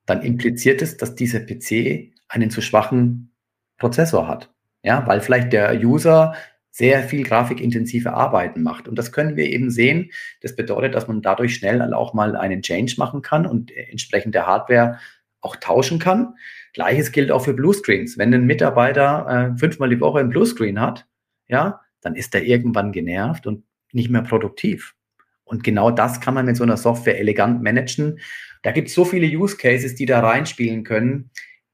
dann 0.06 0.22
impliziert 0.22 0.82
es, 0.82 0.98
dass 0.98 1.16
dieser 1.16 1.40
PC 1.40 2.14
einen 2.28 2.50
zu 2.50 2.62
schwachen 2.62 3.32
Prozessor 3.78 4.28
hat. 4.28 4.52
Ja, 4.84 5.06
weil 5.08 5.22
vielleicht 5.22 5.52
der 5.52 5.74
User 5.80 6.36
sehr 6.70 7.04
viel 7.04 7.24
grafikintensive 7.24 8.14
Arbeiten 8.14 8.62
macht. 8.62 8.88
Und 8.88 9.00
das 9.00 9.12
können 9.12 9.38
wir 9.38 9.46
eben 9.46 9.72
sehen. 9.72 10.12
Das 10.42 10.56
bedeutet, 10.56 10.94
dass 10.94 11.08
man 11.08 11.22
dadurch 11.22 11.56
schnell 11.56 11.82
auch 11.94 12.14
mal 12.14 12.36
einen 12.36 12.62
Change 12.62 12.96
machen 12.98 13.22
kann 13.22 13.46
und 13.46 13.72
entsprechend 13.72 14.36
der 14.36 14.46
Hardware 14.46 15.00
auch 15.40 15.56
tauschen 15.56 16.00
kann. 16.00 16.36
Gleiches 16.74 17.14
gilt 17.14 17.32
auch 17.32 17.46
für 17.46 17.54
Bluescreens. 17.54 18.18
Wenn 18.18 18.34
ein 18.34 18.46
Mitarbeiter 18.46 19.54
äh, 19.56 19.58
fünfmal 19.58 19.90
die 19.90 20.02
Woche 20.02 20.20
ein 20.20 20.30
Bluescreen 20.30 20.82
hat, 20.82 21.06
ja, 21.48 21.80
dann 22.02 22.16
ist 22.16 22.36
er 22.36 22.44
irgendwann 22.44 22.92
genervt 22.92 23.48
und 23.48 23.64
nicht 23.94 24.10
mehr 24.10 24.24
produktiv. 24.24 24.96
Und 25.46 25.64
genau 25.64 25.92
das 25.92 26.20
kann 26.20 26.34
man 26.34 26.46
mit 26.46 26.58
so 26.58 26.64
einer 26.64 26.76
Software 26.76 27.20
elegant 27.20 27.64
managen. 27.64 28.20
Da 28.66 28.72
gibt 28.72 28.88
es 28.88 28.96
so 28.96 29.06
viele 29.06 29.28
Use 29.28 29.58
Cases, 29.58 29.94
die 29.94 30.08
da 30.08 30.22
reinspielen 30.22 30.84
können. 30.84 31.30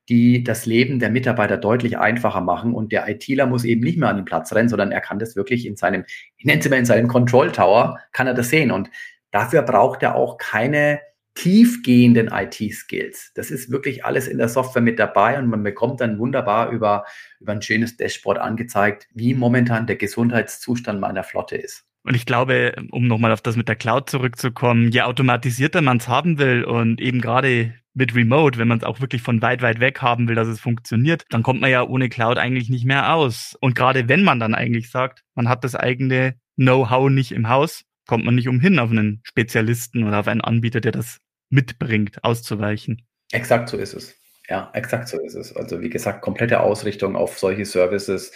die 0.10 0.43
das 0.43 0.65
Leben 0.65 0.99
der 0.99 1.10
Mitarbeiter 1.10 1.56
deutlich 1.56 1.97
einfacher 1.97 2.41
machen 2.41 2.73
und 2.73 2.91
der 2.91 3.08
ITler 3.08 3.45
muss 3.45 3.63
eben 3.63 3.82
nicht 3.82 3.97
mehr 3.97 4.10
an 4.10 4.17
den 4.17 4.25
Platz 4.25 4.51
rennen, 4.51 4.67
sondern 4.67 4.91
er 4.91 4.99
kann 4.99 5.19
das 5.19 5.38
wirklich 5.38 5.65
in 5.65 5.77
seinem, 5.77 6.04
ich 6.38 6.43
nenne 6.43 6.60
es 6.60 6.65
immer 6.65 6.75
in 6.75 6.86
seinem 6.86 7.08
Control 7.08 7.51
Tower, 7.51 7.97
kann 8.12 8.27
er 8.27 8.34
das 8.34 8.49
sehen 8.49 8.71
und 8.71 8.89
dafür 9.30 9.62
braucht 9.62 10.04
er 10.04 10.15
auch 10.15 10.38
keine 10.38 10.99
tiefgehenden 11.36 12.27
IT-Skills. 12.27 13.32
Das 13.36 13.51
ist 13.51 13.71
wirklich 13.71 14.04
alles 14.04 14.27
in 14.27 14.38
der 14.38 14.49
Software 14.49 14.82
mit 14.82 14.99
dabei 14.99 15.39
und 15.39 15.47
man 15.47 15.63
bekommt 15.63 16.01
dann 16.01 16.19
wunderbar 16.19 16.71
über, 16.71 17.06
über 17.39 17.54
ein 17.54 17.62
schönes 17.62 17.95
Dashboard 17.95 18.39
angezeigt, 18.39 19.08
wie 19.13 19.34
momentan 19.34 19.88
der 19.88 19.95
Gesundheitszustand 19.95 20.99
meiner 20.99 21.23
Flotte 21.23 21.56
ist. 21.56 21.86
Und 22.04 22.16
ich 22.16 22.26
glaube, 22.26 22.76
um 22.92 23.08
nochmal 23.08 23.32
auf 23.32 23.42
das 23.42 23.56
mit 23.56 23.68
der 23.68 23.76
Cloud 23.76 24.10
zurückzukommen, 24.10 24.92
je 24.92 25.02
automatisierter 25.02 25.82
man 25.82 25.98
es 25.98 26.08
haben 26.08 26.40
will 26.40 26.64
und 26.64 27.00
eben 27.00 27.22
gerade 27.22 27.76
mit 27.94 28.16
Remote, 28.16 28.58
wenn 28.58 28.68
man 28.68 28.78
es 28.80 28.84
auch 28.84 29.02
wirklich 29.02 29.22
von 29.22 29.42
weit, 29.42 29.62
weit 29.62 29.80
weg 29.80 30.02
haben 30.02 30.28
will, 30.28 30.36
dass 30.36 30.48
es 30.48 30.60
funktioniert, 30.60 31.26
dann 31.30 31.44
kommt 31.44 31.62
man 31.62 31.70
ja 31.70 31.84
ohne 31.84 32.10
Cloud 32.10 32.38
eigentlich 32.38 32.70
nicht 32.70 32.86
mehr 32.86 33.14
aus. 33.14 33.56
Und 33.60 33.76
gerade 33.76 34.08
wenn 34.08 34.24
man 34.24 34.40
dann 34.40 34.56
eigentlich 34.56 34.90
sagt, 34.90 35.24
man 35.36 35.50
hat 35.50 35.64
das 35.64 35.76
eigene 35.76 36.36
Know-how 36.56 37.10
nicht 37.10 37.34
im 37.34 37.50
Haus, 37.50 37.84
kommt 38.08 38.26
man 38.26 38.36
nicht 38.36 38.48
umhin, 38.48 38.80
auf 38.80 38.90
einen 38.90 39.22
Spezialisten 39.24 40.04
oder 40.04 40.20
auf 40.20 40.28
einen 40.28 40.42
Anbieter, 40.42 40.82
der 40.82 40.94
das 40.94 41.18
mitbringt, 41.50 42.24
auszuweichen. 42.24 43.06
Exakt 43.32 43.70
so 43.70 43.78
ist 43.78 43.94
es. 43.94 44.16
Ja, 44.50 44.70
exakt 44.74 45.08
so 45.08 45.20
ist 45.22 45.36
es. 45.36 45.56
Also 45.56 45.82
wie 45.82 45.90
gesagt, 45.90 46.22
komplette 46.22 46.60
Ausrichtung 46.60 47.16
auf 47.16 47.38
solche 47.38 47.66
Services. 47.66 48.32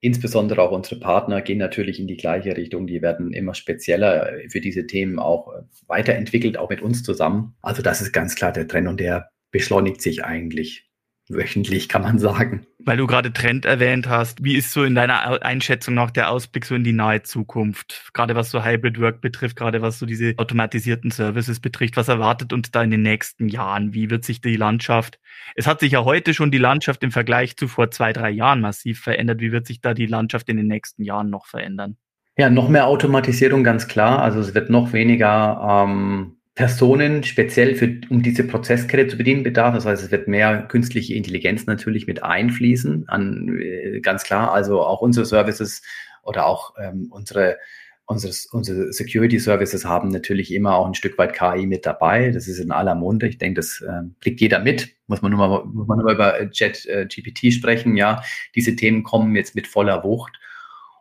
Insbesondere 0.00 0.62
auch 0.62 0.72
unsere 0.72 1.00
Partner 1.00 1.40
gehen 1.40 1.58
natürlich 1.58 1.98
in 1.98 2.06
die 2.06 2.16
gleiche 2.16 2.56
Richtung. 2.56 2.86
Die 2.86 3.02
werden 3.02 3.32
immer 3.32 3.54
spezieller 3.54 4.30
für 4.50 4.60
diese 4.60 4.86
Themen 4.86 5.18
auch 5.18 5.52
weiterentwickelt, 5.86 6.58
auch 6.58 6.70
mit 6.70 6.82
uns 6.82 7.02
zusammen. 7.02 7.54
Also 7.62 7.82
das 7.82 8.02
ist 8.02 8.12
ganz 8.12 8.34
klar 8.34 8.52
der 8.52 8.68
Trend 8.68 8.88
und 8.88 9.00
der 9.00 9.30
beschleunigt 9.50 10.02
sich 10.02 10.24
eigentlich 10.24 10.85
wöchentlich, 11.28 11.88
kann 11.88 12.02
man 12.02 12.18
sagen. 12.18 12.66
Weil 12.78 12.96
du 12.96 13.06
gerade 13.06 13.32
Trend 13.32 13.64
erwähnt 13.64 14.08
hast, 14.08 14.44
wie 14.44 14.56
ist 14.56 14.72
so 14.72 14.84
in 14.84 14.94
deiner 14.94 15.42
Einschätzung 15.42 15.94
noch 15.94 16.10
der 16.10 16.30
Ausblick 16.30 16.64
so 16.64 16.74
in 16.74 16.84
die 16.84 16.92
nahe 16.92 17.22
Zukunft? 17.22 18.10
Gerade 18.12 18.36
was 18.36 18.50
so 18.50 18.64
Hybrid 18.64 19.00
Work 19.00 19.20
betrifft, 19.20 19.56
gerade 19.56 19.82
was 19.82 19.98
so 19.98 20.06
diese 20.06 20.34
automatisierten 20.36 21.10
Services 21.10 21.58
betrifft, 21.58 21.96
was 21.96 22.08
erwartet 22.08 22.52
uns 22.52 22.70
da 22.70 22.82
in 22.82 22.90
den 22.90 23.02
nächsten 23.02 23.48
Jahren? 23.48 23.92
Wie 23.92 24.10
wird 24.10 24.24
sich 24.24 24.40
die 24.40 24.56
Landschaft, 24.56 25.18
es 25.54 25.66
hat 25.66 25.80
sich 25.80 25.92
ja 25.92 26.04
heute 26.04 26.34
schon 26.34 26.50
die 26.50 26.58
Landschaft 26.58 27.02
im 27.02 27.10
Vergleich 27.10 27.56
zu 27.56 27.68
vor 27.68 27.90
zwei, 27.90 28.12
drei 28.12 28.30
Jahren 28.30 28.60
massiv 28.60 29.00
verändert. 29.00 29.40
Wie 29.40 29.52
wird 29.52 29.66
sich 29.66 29.80
da 29.80 29.94
die 29.94 30.06
Landschaft 30.06 30.48
in 30.48 30.56
den 30.56 30.66
nächsten 30.66 31.02
Jahren 31.02 31.30
noch 31.30 31.46
verändern? 31.46 31.96
Ja, 32.38 32.50
noch 32.50 32.68
mehr 32.68 32.86
Automatisierung, 32.86 33.64
ganz 33.64 33.88
klar. 33.88 34.20
Also 34.20 34.40
es 34.40 34.54
wird 34.54 34.68
noch 34.68 34.92
weniger 34.92 35.86
ähm, 35.86 36.35
Personen 36.56 37.22
speziell 37.22 37.74
für, 37.74 38.00
um 38.08 38.22
diese 38.22 38.42
Prozesskette 38.42 39.06
zu 39.08 39.18
bedienen 39.18 39.42
bedarf. 39.42 39.74
Das 39.74 39.84
heißt, 39.84 40.02
es 40.02 40.10
wird 40.10 40.26
mehr 40.26 40.62
künstliche 40.62 41.14
Intelligenz 41.14 41.66
natürlich 41.66 42.06
mit 42.06 42.22
einfließen, 42.22 43.08
an, 43.08 43.58
äh, 43.60 44.00
ganz 44.00 44.24
klar. 44.24 44.52
Also 44.52 44.80
auch 44.80 45.02
unsere 45.02 45.26
Services 45.26 45.82
oder 46.22 46.46
auch 46.46 46.74
ähm, 46.82 47.08
unsere, 47.10 47.58
unsere, 48.06 48.32
unsere 48.52 48.90
Security 48.90 49.38
Services 49.38 49.84
haben 49.84 50.08
natürlich 50.08 50.52
immer 50.52 50.76
auch 50.76 50.86
ein 50.86 50.94
Stück 50.94 51.18
weit 51.18 51.34
KI 51.34 51.66
mit 51.66 51.84
dabei. 51.84 52.30
Das 52.30 52.48
ist 52.48 52.58
in 52.58 52.72
aller 52.72 52.94
Munde. 52.94 53.28
Ich 53.28 53.36
denke, 53.36 53.60
das 53.60 53.82
äh, 53.82 54.04
kriegt 54.22 54.40
jeder 54.40 54.60
mit. 54.60 54.96
Muss 55.08 55.20
man 55.20 55.32
nur 55.32 55.46
mal, 55.46 55.64
muss 55.66 55.86
man 55.86 55.98
nur 55.98 56.06
mal 56.06 56.14
über 56.14 56.50
Chat 56.52 56.86
äh, 56.86 57.04
GPT 57.06 57.52
sprechen. 57.52 57.98
Ja, 57.98 58.22
diese 58.54 58.74
Themen 58.76 59.02
kommen 59.02 59.36
jetzt 59.36 59.54
mit 59.54 59.66
voller 59.66 60.02
Wucht. 60.04 60.40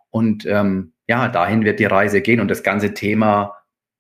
Und 0.09 0.45
ähm, 0.45 0.91
ja, 1.07 1.29
dahin 1.29 1.63
wird 1.63 1.79
die 1.79 1.85
Reise 1.85 2.19
gehen. 2.19 2.41
Und 2.41 2.49
das 2.49 2.61
ganze 2.61 2.93
Thema 2.93 3.53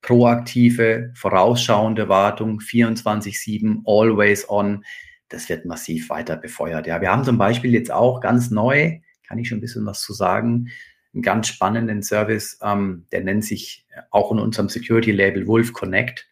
proaktive, 0.05 1.11
vorausschauende 1.15 2.07
Wartung, 2.07 2.59
24-7, 2.59 3.81
always 3.87 4.47
on, 4.47 4.85
das 5.29 5.49
wird 5.49 5.65
massiv 5.65 6.11
weiter 6.11 6.37
befeuert. 6.37 6.85
Ja, 6.85 7.01
wir 7.01 7.11
haben 7.11 7.23
zum 7.23 7.39
Beispiel 7.39 7.73
jetzt 7.73 7.91
auch 7.91 8.21
ganz 8.21 8.51
neu, 8.51 8.99
kann 9.27 9.39
ich 9.39 9.47
schon 9.47 9.57
ein 9.57 9.61
bisschen 9.61 9.85
was 9.87 10.01
zu 10.01 10.13
sagen, 10.13 10.67
einen 11.15 11.23
ganz 11.23 11.47
spannenden 11.47 12.03
Service, 12.03 12.59
ähm, 12.61 13.07
der 13.11 13.23
nennt 13.23 13.45
sich 13.45 13.87
auch 14.11 14.31
in 14.31 14.37
unserem 14.37 14.69
Security-Label 14.69 15.47
Wolf 15.47 15.73
Connect. 15.73 16.27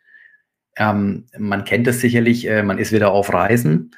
Ähm, 0.78 1.26
man 1.36 1.64
kennt 1.64 1.88
das 1.88 2.00
sicherlich, 2.00 2.48
äh, 2.48 2.62
man 2.62 2.78
ist 2.78 2.92
wieder 2.92 3.12
auf 3.12 3.34
Reisen 3.34 3.96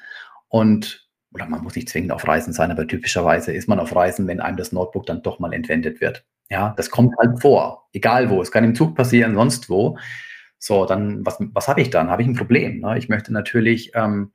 und, 0.47 1.09
oder 1.33 1.47
man 1.47 1.63
muss 1.63 1.75
nicht 1.75 1.89
zwingend 1.89 2.13
auf 2.13 2.25
Reisen 2.25 2.53
sein, 2.53 2.71
aber 2.71 2.87
typischerweise 2.87 3.51
ist 3.51 3.67
man 3.67 3.79
auf 3.79 3.93
Reisen, 3.93 4.25
wenn 4.27 4.39
einem 4.39 4.55
das 4.55 4.71
Notebook 4.71 5.05
dann 5.05 5.21
doch 5.21 5.39
mal 5.39 5.51
entwendet 5.51 5.99
wird. 5.99 6.23
Ja, 6.49 6.73
das 6.77 6.89
kommt 6.89 7.15
halt 7.17 7.41
vor, 7.41 7.89
egal 7.93 8.29
wo. 8.29 8.41
Es 8.41 8.51
kann 8.51 8.63
im 8.63 8.75
Zug 8.75 8.95
passieren, 8.95 9.35
sonst 9.35 9.69
wo. 9.69 9.97
So, 10.59 10.85
dann, 10.85 11.25
was, 11.25 11.37
was 11.39 11.67
habe 11.67 11.81
ich 11.81 11.89
dann? 11.89 12.09
Habe 12.09 12.21
ich 12.21 12.27
ein 12.27 12.35
Problem? 12.35 12.79
Ne? 12.79 12.97
Ich 12.97 13.09
möchte 13.09 13.33
natürlich 13.33 13.91
ähm, 13.95 14.31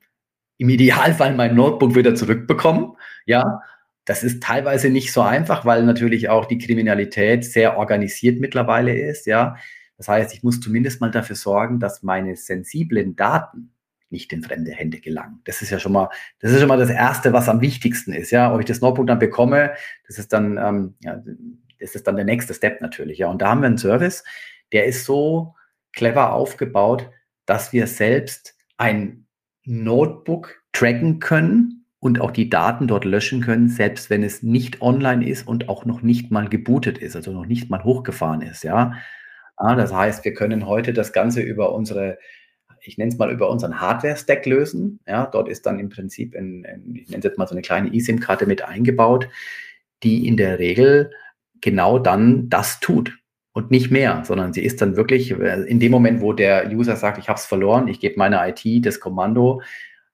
im 0.57 0.69
Idealfall 0.69 1.35
mein 1.35 1.55
Notebook 1.55 1.95
wieder 1.95 2.15
zurückbekommen. 2.15 2.93
Ja, 3.25 3.61
das 4.05 4.23
ist 4.23 4.43
teilweise 4.43 4.89
nicht 4.89 5.13
so 5.13 5.21
einfach, 5.21 5.65
weil 5.65 5.83
natürlich 5.83 6.29
auch 6.29 6.45
die 6.45 6.57
Kriminalität 6.57 7.45
sehr 7.45 7.77
organisiert 7.77 8.39
mittlerweile 8.39 8.97
ist. 8.97 9.25
Ja, 9.25 9.55
das 9.97 10.07
heißt, 10.07 10.33
ich 10.33 10.43
muss 10.43 10.59
zumindest 10.59 11.01
mal 11.01 11.11
dafür 11.11 11.35
sorgen, 11.35 11.79
dass 11.79 12.03
meine 12.03 12.35
sensiblen 12.35 13.15
Daten 13.15 13.71
nicht 14.09 14.33
in 14.33 14.43
fremde 14.43 14.71
Hände 14.71 14.99
gelangen. 14.99 15.41
Das 15.45 15.61
ist 15.61 15.69
ja 15.69 15.79
schon 15.79 15.93
mal, 15.93 16.09
das 16.39 16.51
ist 16.51 16.59
schon 16.59 16.67
mal 16.67 16.77
das 16.77 16.89
Erste, 16.89 17.33
was 17.33 17.47
am 17.47 17.61
wichtigsten 17.61 18.11
ist. 18.11 18.31
Ja, 18.31 18.53
ob 18.53 18.59
ich 18.59 18.65
das 18.65 18.81
Notebook 18.81 19.07
dann 19.07 19.19
bekomme, 19.19 19.73
das 20.07 20.19
ist 20.19 20.33
dann 20.33 20.57
ähm, 20.57 20.95
ja, 21.03 21.21
ist 21.81 21.95
es 21.95 22.03
dann 22.03 22.15
der 22.15 22.25
nächste 22.25 22.53
Step 22.53 22.81
natürlich. 22.81 23.17
Ja, 23.19 23.27
und 23.27 23.41
da 23.41 23.49
haben 23.49 23.61
wir 23.61 23.67
einen 23.67 23.77
Service, 23.77 24.23
der 24.71 24.85
ist 24.85 25.05
so 25.05 25.55
clever 25.93 26.33
aufgebaut, 26.33 27.09
dass 27.45 27.73
wir 27.73 27.87
selbst 27.87 28.55
ein 28.77 29.25
Notebook 29.63 30.63
tracken 30.71 31.19
können 31.19 31.85
und 31.99 32.19
auch 32.19 32.31
die 32.31 32.49
Daten 32.49 32.87
dort 32.87 33.05
löschen 33.05 33.41
können, 33.41 33.69
selbst 33.69 34.09
wenn 34.09 34.23
es 34.23 34.41
nicht 34.41 34.81
online 34.81 35.27
ist 35.27 35.47
und 35.47 35.69
auch 35.69 35.85
noch 35.85 36.01
nicht 36.01 36.31
mal 36.31 36.49
gebootet 36.49 36.97
ist, 36.97 37.15
also 37.15 37.31
noch 37.31 37.45
nicht 37.45 37.69
mal 37.69 37.83
hochgefahren 37.83 38.41
ist. 38.41 38.63
Ja, 38.63 38.93
ja 39.59 39.75
das 39.75 39.93
heißt, 39.93 40.25
wir 40.25 40.33
können 40.33 40.65
heute 40.65 40.93
das 40.93 41.13
Ganze 41.13 41.41
über 41.41 41.73
unsere 41.73 42.17
ich 42.83 42.97
nenne 42.97 43.11
es 43.11 43.17
mal 43.17 43.31
über 43.31 43.49
unseren 43.49 43.79
Hardware-Stack 43.79 44.45
lösen. 44.45 44.99
Ja, 45.07 45.27
dort 45.27 45.47
ist 45.47 45.65
dann 45.65 45.79
im 45.79 45.89
Prinzip, 45.89 46.35
ein, 46.35 46.65
ein, 46.65 46.95
ich 46.95 47.09
nenne 47.09 47.19
es 47.19 47.25
jetzt 47.25 47.37
mal 47.37 47.47
so 47.47 47.53
eine 47.53 47.61
kleine 47.61 47.93
eSIM-Karte 47.93 48.47
mit 48.47 48.63
eingebaut, 48.63 49.29
die 50.03 50.27
in 50.27 50.37
der 50.37 50.59
Regel 50.59 51.11
genau 51.61 51.99
dann 51.99 52.49
das 52.49 52.79
tut 52.79 53.17
und 53.53 53.71
nicht 53.71 53.91
mehr, 53.91 54.23
sondern 54.25 54.53
sie 54.53 54.63
ist 54.63 54.81
dann 54.81 54.95
wirklich 54.95 55.31
äh, 55.31 55.63
in 55.63 55.79
dem 55.79 55.91
Moment, 55.91 56.21
wo 56.21 56.33
der 56.33 56.71
User 56.71 56.95
sagt, 56.95 57.17
ich 57.17 57.29
habe 57.29 57.37
es 57.37 57.45
verloren, 57.45 57.87
ich 57.87 57.99
gebe 57.99 58.17
meiner 58.17 58.47
IT 58.47 58.85
das 58.85 58.99
Kommando, 58.99 59.61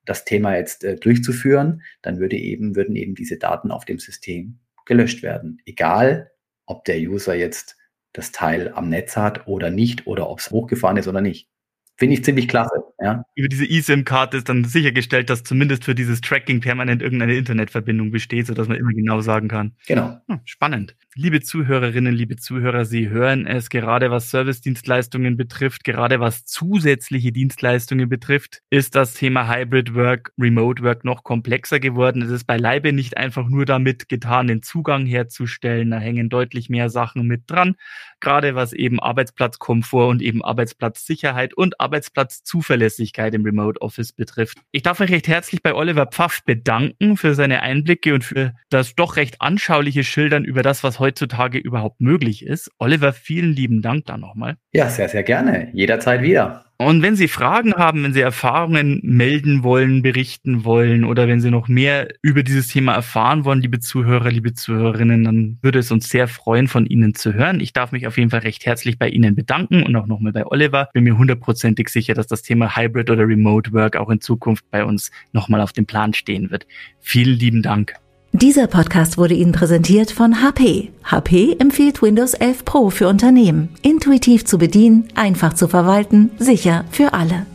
das 0.06 0.26
Thema 0.26 0.56
jetzt 0.56 0.84
äh, 0.84 0.96
durchzuführen, 0.96 1.82
dann 2.02 2.20
würde 2.20 2.38
eben, 2.38 2.76
würden 2.76 2.96
eben 2.96 3.16
diese 3.16 3.38
Daten 3.38 3.72
auf 3.72 3.86
dem 3.86 4.00
System 4.00 4.60
gelöscht 4.86 5.22
werden. 5.22 5.62
Egal, 5.66 6.32
ob 6.66 6.86
der 6.86 6.98
User 6.98 7.36
jetzt 7.36 7.78
das 8.14 8.32
Teil 8.32 8.72
am 8.74 8.90
Netz 8.90 9.16
hat 9.16 9.48
oder 9.48 9.70
nicht 9.70 10.08
oder 10.08 10.30
ob 10.30 10.40
es 10.40 10.50
hochgefahren 10.50 10.98
ist 10.98 11.08
oder 11.08 11.22
nicht. 11.22 11.50
Finde 11.98 12.16
ich 12.16 12.24
ziemlich 12.24 12.48
klasse. 12.48 12.84
Ja. 13.00 13.26
Über 13.36 13.48
diese 13.48 13.66
eSIM-Karte 13.66 14.38
ist 14.38 14.50
dann 14.50 14.64
sichergestellt, 14.64 15.30
dass 15.30 15.44
zumindest 15.44 15.86
für 15.86 15.94
dieses 15.94 16.20
Tracking 16.22 16.62
permanent 16.62 17.04
irgendeine 17.04 17.36
Internetverbindung 17.36 18.10
besteht, 18.10 18.48
sodass 18.48 18.68
man 18.68 18.78
immer 18.78 18.92
genau 18.92 19.22
sagen 19.22 19.48
kann. 19.48 19.76
Genau. 19.86 20.20
Hm, 20.28 20.40
spannend. 20.46 20.96
Liebe 21.14 21.42
Zuhörerinnen, 21.42 22.14
liebe 22.14 22.38
Zuhörer, 22.38 22.86
Sie 22.86 23.10
hören 23.10 23.46
es 23.46 23.70
gerade, 23.70 24.10
was 24.10 24.32
Service-Dienstleistungen 24.32 25.38
betrifft, 25.38 25.84
gerade 25.84 26.20
was 26.20 26.46
zusätzliche 26.46 27.32
Dienstleistungen 27.32 28.10
betrifft, 28.10 28.62
ist 28.72 28.96
das 28.96 29.14
Thema 29.14 29.48
Hybrid 29.48 29.94
Work, 29.94 30.32
Remote 30.40 30.82
Work 30.84 31.06
noch 31.06 31.24
komplexer 31.24 31.80
geworden. 31.80 32.24
Es 32.24 32.32
ist 32.32 32.46
beileibe 32.46 32.94
nicht 32.94 33.18
einfach 33.18 33.48
nur 33.48 33.66
damit 33.66 34.10
getan, 34.10 34.48
den 34.48 34.64
Zugang 34.64 35.06
herzustellen. 35.06 35.92
Da 35.92 36.00
hängen 36.00 36.30
deutlich 36.30 36.70
mehr 36.70 36.90
Sachen 36.90 37.28
mit 37.28 37.44
dran, 37.48 37.76
gerade 38.20 38.56
was 38.56 38.74
eben 38.74 39.00
Arbeitsplatzkomfort 39.00 40.10
und 40.10 40.22
eben 40.24 40.44
Arbeitsplatzsicherheit 40.44 41.54
und 41.54 41.80
Arbeitsplatzzuverlässigkeit 41.80 42.87
im 43.34 43.43
Remote 43.43 43.82
Office 43.82 44.13
betrifft. 44.13 44.60
Ich 44.71 44.84
darf 44.84 45.00
mich 45.00 45.12
recht 45.12 45.28
herzlich 45.28 45.62
bei 45.62 45.73
Oliver 45.73 46.08
Pfaff 46.08 46.43
bedanken 46.43 47.17
für 47.17 47.36
seine 47.36 47.62
Einblicke 47.62 48.13
und 48.13 48.23
für 48.23 48.54
das 48.69 48.95
doch 48.95 49.15
recht 49.15 49.41
anschauliche 49.41 50.04
Schildern 50.04 50.45
über 50.45 50.63
das, 50.63 50.84
was 50.84 51.00
heutzutage 51.00 51.58
überhaupt 51.58 52.02
möglich 52.02 52.45
ist. 52.45 52.71
Oliver, 52.80 53.13
vielen 53.13 53.54
lieben 53.54 53.82
Dank 53.82 54.06
da 54.06 54.17
nochmal. 54.17 54.58
Ja, 54.73 54.89
sehr, 54.89 55.10
sehr 55.10 55.23
gerne. 55.23 55.69
Jederzeit 55.73 56.21
wieder. 56.21 56.67
Und 56.80 57.02
wenn 57.02 57.16
Sie 57.16 57.28
Fragen 57.28 57.74
haben, 57.74 58.04
wenn 58.04 58.13
Sie 58.13 58.22
Erfahrungen 58.22 59.00
melden 59.02 59.63
wollen, 59.63 60.04
berichten 60.04 60.63
wollen 60.63 61.06
oder 61.06 61.28
wenn 61.28 61.42
Sie 61.42 61.50
noch 61.50 61.68
mehr 61.68 62.08
über 62.22 62.44
dieses 62.44 62.68
Thema 62.68 62.94
erfahren 62.94 63.46
wollen, 63.46 63.62
liebe 63.62 63.80
Zuhörer, 63.80 64.30
liebe 64.30 64.54
Zuhörerinnen, 64.54 65.24
dann 65.24 65.58
würde 65.63 65.80
es 65.80 65.92
uns 65.92 66.08
sehr 66.08 66.28
freuen, 66.28 66.68
von 66.68 66.86
Ihnen 66.86 67.16
zu 67.16 67.34
hören. 67.34 67.62
Ich 67.62 67.74
darf 67.74 67.92
mich 67.92 68.06
auf 68.06 68.18
jeden 68.18 68.30
Fall 68.30 68.42
recht 68.42 68.68
herzlich 68.68 69.00
bei 69.00 69.10
Ihnen 69.10 69.36
bedanken 69.36 69.82
und 69.82 69.96
auch 69.96 70.06
nochmal 70.06 70.34
bei 70.34 70.46
Oliver. 70.46 70.90
Bin 70.94 71.04
mir 71.04 71.18
hundertprozentig 71.18 71.90
sicher, 71.90 72.13
dass 72.13 72.28
das 72.28 72.44
Thema 72.44 72.76
Hybrid 72.76 73.10
oder 73.10 73.28
Remote 73.28 73.74
Work 73.74 73.96
auch 73.96 74.12
in 74.12 74.22
Zukunft 74.22 74.70
bei 74.70 74.86
uns 74.86 75.10
nochmal 75.32 75.62
auf 75.62 75.74
dem 75.74 75.88
Plan 75.88 76.13
stehen 76.13 76.52
wird. 76.52 76.68
Vielen 77.00 77.40
lieben 77.40 77.63
Dank. 77.63 77.96
Dieser 78.34 78.68
Podcast 78.68 79.18
wurde 79.18 79.34
Ihnen 79.34 79.52
präsentiert 79.52 80.12
von 80.12 80.42
HP. 80.44 80.92
HP 81.04 81.56
empfiehlt 81.60 82.02
Windows 82.02 82.34
11 82.34 82.66
Pro 82.66 82.90
für 82.90 83.08
Unternehmen. 83.08 83.70
Intuitiv 83.82 84.46
zu 84.46 84.58
bedienen, 84.58 85.08
einfach 85.16 85.54
zu 85.54 85.68
verwalten, 85.68 86.30
sicher 86.38 86.86
für 86.92 87.13
alle. 87.13 87.46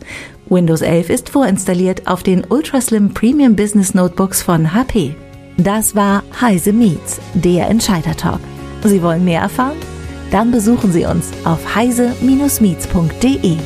Windows 0.49 0.81
11 0.81 1.09
ist 1.09 1.29
vorinstalliert 1.29 2.07
auf 2.07 2.23
den 2.23 2.43
Ultraslim 2.43 3.13
Premium 3.13 3.55
Business 3.55 3.93
Notebooks 3.93 4.41
von 4.41 4.73
HP. 4.73 5.15
Das 5.57 5.95
war 5.95 6.23
Heise 6.41 6.73
Meets, 6.73 7.19
der 7.33 7.69
Entscheider 7.69 8.17
Talk. 8.17 8.41
Sie 8.83 9.01
wollen 9.01 9.23
mehr 9.23 9.41
erfahren? 9.41 9.77
Dann 10.31 10.51
besuchen 10.51 10.91
Sie 10.91 11.05
uns 11.05 11.29
auf 11.45 11.75
heise-meets.de. 11.75 13.57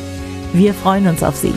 Wir 0.52 0.74
freuen 0.74 1.08
uns 1.08 1.22
auf 1.22 1.34
Sie. 1.36 1.54